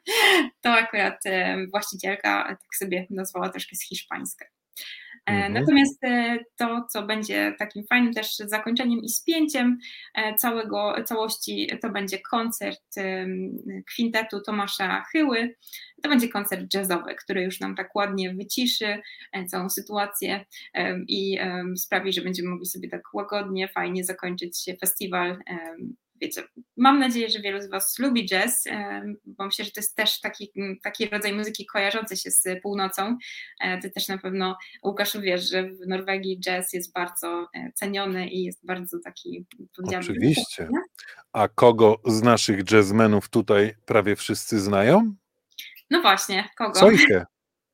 to 0.63 0.73
akurat 0.73 1.23
właścicielka 1.71 2.45
tak 2.49 2.77
sobie 2.79 3.07
nazwała 3.11 3.49
troszkę 3.49 3.77
z 3.77 3.89
hiszpańska. 3.89 4.45
E, 5.29 5.31
mhm. 5.31 5.53
Natomiast 5.53 6.05
e, 6.05 6.39
to, 6.57 6.87
co 6.91 7.03
będzie 7.03 7.55
takim 7.59 7.87
fajnym 7.87 8.15
też 8.15 8.37
zakończeniem 8.37 9.01
i 9.01 9.09
spięciem 9.09 9.79
e, 10.15 10.35
całego, 10.35 10.95
całości, 11.05 11.71
to 11.83 11.91
będzie 11.91 12.19
koncert 12.19 12.81
kwintetu 13.87 14.41
Tomasza 14.41 15.05
Chyły. 15.13 15.55
To 16.03 16.09
będzie 16.09 16.29
koncert 16.29 16.75
jazzowy, 16.75 17.15
który 17.15 17.43
już 17.43 17.61
nam 17.61 17.77
tak 17.77 17.97
ładnie 17.97 18.35
wyciszy 18.35 19.03
całą 19.49 19.71
sytuację 19.71 20.45
i 21.09 21.39
sprawi, 21.77 22.13
że 22.13 22.21
będziemy 22.21 22.49
mogli 22.49 22.67
sobie 22.67 22.89
tak 22.89 23.03
łagodnie, 23.15 23.69
fajnie 23.69 24.05
zakończyć 24.05 24.65
festiwal 24.81 25.39
wiecie, 26.21 26.43
mam 26.77 26.99
nadzieję, 26.99 27.29
że 27.29 27.41
wielu 27.41 27.63
z 27.63 27.71
Was 27.71 27.99
lubi 27.99 28.27
jazz, 28.27 28.65
bo 29.27 29.45
myślę, 29.47 29.65
że 29.65 29.71
to 29.71 29.81
jest 29.81 29.97
też 29.97 30.21
taki, 30.21 30.53
taki 30.83 31.07
rodzaj 31.07 31.33
muzyki 31.33 31.67
kojarzący 31.67 32.17
się 32.17 32.31
z 32.31 32.45
północą. 32.63 33.19
E, 33.61 33.79
ty 33.79 33.91
też 33.91 34.09
na 34.09 34.19
pewno, 34.19 34.59
Łukaszu, 34.85 35.21
wiesz, 35.21 35.51
że 35.51 35.63
w 35.63 35.87
Norwegii 35.87 36.41
jazz 36.41 36.73
jest 36.73 36.93
bardzo 36.93 37.49
e, 37.55 37.73
ceniony 37.75 38.29
i 38.29 38.45
jest 38.45 38.67
bardzo 38.67 38.99
taki, 39.05 39.47
Oczywiście. 39.99 40.69
A 41.33 41.49
kogo 41.49 42.01
z 42.07 42.23
naszych 42.23 42.71
jazzmenów 42.71 43.29
tutaj 43.29 43.75
prawie 43.87 44.17
wszyscy 44.17 44.61
znają? 44.61 45.15
No 45.91 46.01
właśnie, 46.03 46.49
kogo? 46.57 46.81
Sojkę. 46.81 47.25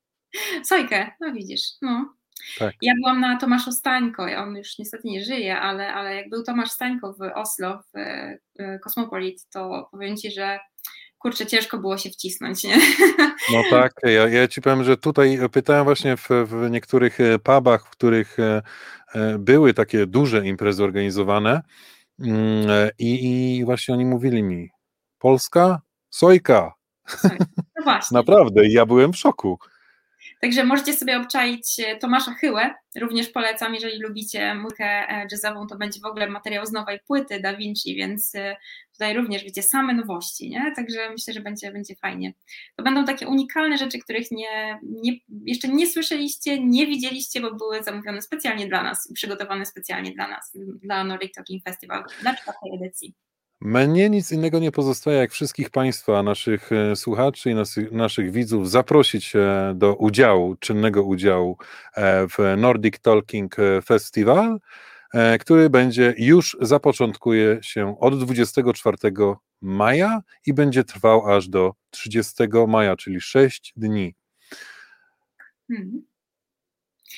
Sojkę, 0.69 1.11
no 1.21 1.33
widzisz, 1.33 1.63
no. 1.83 2.15
Tak. 2.59 2.75
Ja 2.83 2.93
byłam 2.95 3.21
na 3.21 3.39
Tomaszu 3.39 3.73
Stańko, 3.73 4.23
on 4.23 4.57
już 4.57 4.79
niestety 4.79 5.09
nie 5.09 5.25
żyje, 5.25 5.61
ale, 5.61 5.95
ale 5.95 6.15
jak 6.15 6.29
był 6.29 6.43
Tomasz 6.43 6.71
Stańko 6.71 7.13
w 7.13 7.21
Oslo, 7.35 7.83
w 7.95 7.99
Kosmopolit, 8.83 9.47
to 9.53 9.89
powiem 9.93 10.17
Ci, 10.17 10.31
że 10.31 10.59
kurczę, 11.25 11.47
ciężko 11.47 11.79
było 11.79 11.99
się 11.99 12.11
wcisnąć, 12.11 12.65
nie? 12.65 12.77
No 13.53 13.63
tak, 13.71 13.93
ja, 14.03 14.29
ja 14.29 14.49
Ci 14.49 14.63
powiem, 14.63 14.85
że 14.85 14.97
tutaj 14.97 15.39
pytałem 15.53 15.85
właśnie 15.85 16.17
w, 16.17 16.29
w 16.29 16.71
niektórych 16.71 17.21
e, 17.21 17.39
pubach, 17.39 17.87
w 17.87 17.91
których 17.91 18.39
e, 18.39 18.63
e, 19.15 19.39
były 19.39 19.75
takie 19.75 20.07
duże 20.07 20.47
imprezy 20.47 20.85
organizowane 20.85 21.63
mm, 22.21 22.91
i, 22.99 23.57
i 23.59 23.65
właśnie 23.65 23.95
oni 23.95 24.05
mówili 24.05 24.43
mi, 24.43 24.71
Polska? 25.19 25.81
Sojka. 26.11 26.73
No 27.77 27.85
właśnie. 27.85 28.15
Naprawdę, 28.19 28.69
ja 28.69 28.87
byłem 28.87 29.13
w 29.13 29.17
szoku. 29.17 29.59
Także 30.45 30.65
możecie 30.65 30.93
sobie 30.93 31.17
obczaić 31.17 31.77
Tomasza 32.01 32.35
Chyłę, 32.35 32.75
również 32.97 33.29
polecam, 33.29 33.75
jeżeli 33.75 34.03
lubicie 34.03 34.55
muzykę 34.55 35.07
jazzową, 35.31 35.67
to 35.67 35.77
będzie 35.77 36.01
w 36.01 36.05
ogóle 36.05 36.31
materiał 36.31 36.67
z 36.67 36.73
nowej 36.73 37.01
płyty 37.07 37.41
Da 37.41 37.57
Vinci, 37.57 37.97
więc 37.97 38.33
tutaj 38.93 39.15
również 39.15 39.45
wiecie 39.45 39.63
same 39.63 39.95
nowości, 39.95 40.51
nie? 40.51 40.73
Także 40.77 41.11
myślę, 41.11 41.35
że 41.35 41.41
będzie, 41.41 41.73
będzie 41.73 41.95
fajnie. 41.97 42.33
To 42.77 42.83
będą 42.83 43.05
takie 43.05 43.29
unikalne 43.29 43.79
rzeczy, 43.79 43.99
których 43.99 44.31
nie, 44.31 44.79
nie, 44.83 45.13
jeszcze 45.47 45.69
nie 45.69 45.87
słyszeliście, 45.87 46.65
nie 46.65 46.87
widzieliście, 46.87 47.41
bo 47.41 47.55
były 47.55 47.83
zamówione 47.83 48.23
specjalnie 48.23 48.67
dla 48.67 48.83
nas, 48.83 49.13
przygotowane 49.15 49.67
specjalnie 49.67 50.13
dla 50.13 50.29
nas, 50.29 50.53
dla 50.83 51.05
Nordic 51.05 51.35
Talking 51.35 51.65
Festival, 51.65 52.05
dla 52.23 52.35
czwartej 52.35 52.71
edycji. 52.75 53.15
Mnie 53.65 54.11
nic 54.11 54.33
innego 54.33 54.59
nie 54.59 54.73
pozostaje, 54.73 55.19
jak 55.19 55.33
wszystkich 55.33 55.71
Państwa, 55.71 56.23
naszych 56.23 56.73
e, 56.73 56.97
słuchaczy 56.97 57.51
i 57.51 57.55
naszych, 57.55 57.93
naszych 57.93 58.31
widzów, 58.31 58.71
zaprosić 58.71 59.33
do 59.75 59.95
udziału, 59.95 60.57
czynnego 60.57 61.03
udziału 61.05 61.59
e, 61.95 62.29
w 62.29 62.39
Nordic 62.57 62.99
Talking 62.99 63.57
Festival, 63.85 64.59
e, 65.15 65.39
który 65.39 65.71
będzie 65.71 66.15
już 66.19 66.57
zapoczątkuje 66.61 67.59
się 67.63 67.97
od 68.01 68.25
24 68.25 68.97
maja 69.61 70.21
i 70.47 70.55
będzie 70.55 70.85
trwał 70.85 71.31
aż 71.33 71.49
do 71.49 71.73
30 71.91 72.35
maja, 72.69 72.97
czyli 72.97 73.21
6 73.21 73.73
dni. 73.77 74.15
Hmm. 75.69 76.14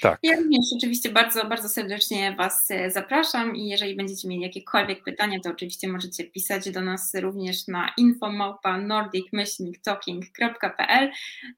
Tak. 0.01 0.18
Ja 0.22 0.37
również 0.37 0.64
oczywiście 0.77 1.11
bardzo, 1.11 1.46
bardzo 1.46 1.68
serdecznie 1.68 2.35
Was 2.38 2.70
e, 2.70 2.90
zapraszam 2.90 3.57
i 3.57 3.68
jeżeli 3.68 3.96
będziecie 3.96 4.29
mieli 4.29 4.42
jakiekolwiek 4.42 5.05
pytania, 5.05 5.40
to 5.40 5.51
oczywiście 5.51 5.88
możecie 5.88 6.25
pisać 6.25 6.70
do 6.70 6.81
nas 6.81 7.14
również 7.14 7.68
na 7.68 7.92
infomałpa 7.96 8.79
nordic-talking.pl. 8.79 11.11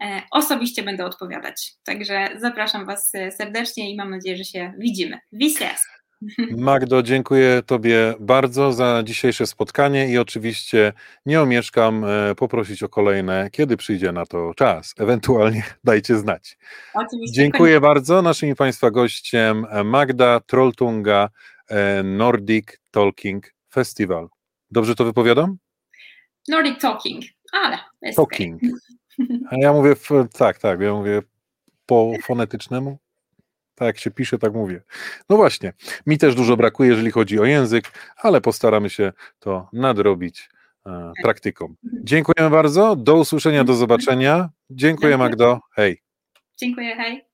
E, 0.02 0.22
osobiście 0.30 0.82
będę 0.82 1.04
odpowiadać. 1.04 1.72
Także 1.84 2.28
zapraszam 2.36 2.86
Was 2.86 3.14
e, 3.14 3.32
serdecznie 3.32 3.90
i 3.90 3.96
mam 3.96 4.10
nadzieję, 4.10 4.36
że 4.36 4.44
się 4.44 4.72
widzimy. 4.78 5.18
Wisles! 5.32 5.97
Magdo, 6.56 7.02
dziękuję 7.02 7.62
Tobie 7.66 8.14
bardzo 8.20 8.72
za 8.72 9.02
dzisiejsze 9.04 9.46
spotkanie 9.46 10.08
i 10.08 10.18
oczywiście 10.18 10.92
nie 11.26 11.40
omieszkam 11.40 12.04
e, 12.04 12.34
poprosić 12.34 12.82
o 12.82 12.88
kolejne, 12.88 13.48
kiedy 13.52 13.76
przyjdzie 13.76 14.12
na 14.12 14.26
to 14.26 14.54
czas. 14.54 14.94
Ewentualnie 14.98 15.62
dajcie 15.84 16.16
znać. 16.16 16.58
Oczywiście. 16.94 17.34
Dziękuję 17.34 17.80
bardzo. 17.80 18.22
Naszym 18.22 18.54
Państwa 18.54 18.90
gościem 18.90 19.66
Magda 19.84 20.40
Trolltunga 20.40 21.28
e, 21.68 22.02
Nordic 22.02 22.66
Talking 22.90 23.54
Festival. 23.72 24.28
Dobrze 24.70 24.94
to 24.94 25.04
wypowiadam? 25.04 25.56
Nordic 26.48 26.80
Talking, 26.80 27.24
ale 27.52 27.78
Talking. 28.16 28.60
A 29.50 29.56
ja 29.56 29.72
mówię, 29.72 29.94
tak, 30.38 30.58
tak, 30.58 30.80
ja 30.80 30.94
mówię 30.94 31.22
po 31.86 32.12
fonetycznemu. 32.22 32.98
Tak 33.78 33.86
jak 33.86 33.98
się 33.98 34.10
pisze, 34.10 34.38
tak 34.38 34.54
mówię. 34.54 34.82
No 35.28 35.36
właśnie, 35.36 35.72
mi 36.06 36.18
też 36.18 36.34
dużo 36.34 36.56
brakuje, 36.56 36.90
jeżeli 36.90 37.10
chodzi 37.10 37.40
o 37.40 37.44
język, 37.44 37.84
ale 38.16 38.40
postaramy 38.40 38.90
się 38.90 39.12
to 39.38 39.68
nadrobić 39.72 40.48
e, 40.86 41.12
praktyką. 41.22 41.74
Dziękujemy 42.04 42.50
bardzo. 42.50 42.96
Do 42.96 43.16
usłyszenia, 43.16 43.64
do 43.64 43.74
zobaczenia. 43.74 44.48
Dziękuję, 44.70 45.18
Magdo. 45.18 45.60
Hej. 45.72 46.02
Dziękuję, 46.60 46.96
hej. 46.96 47.27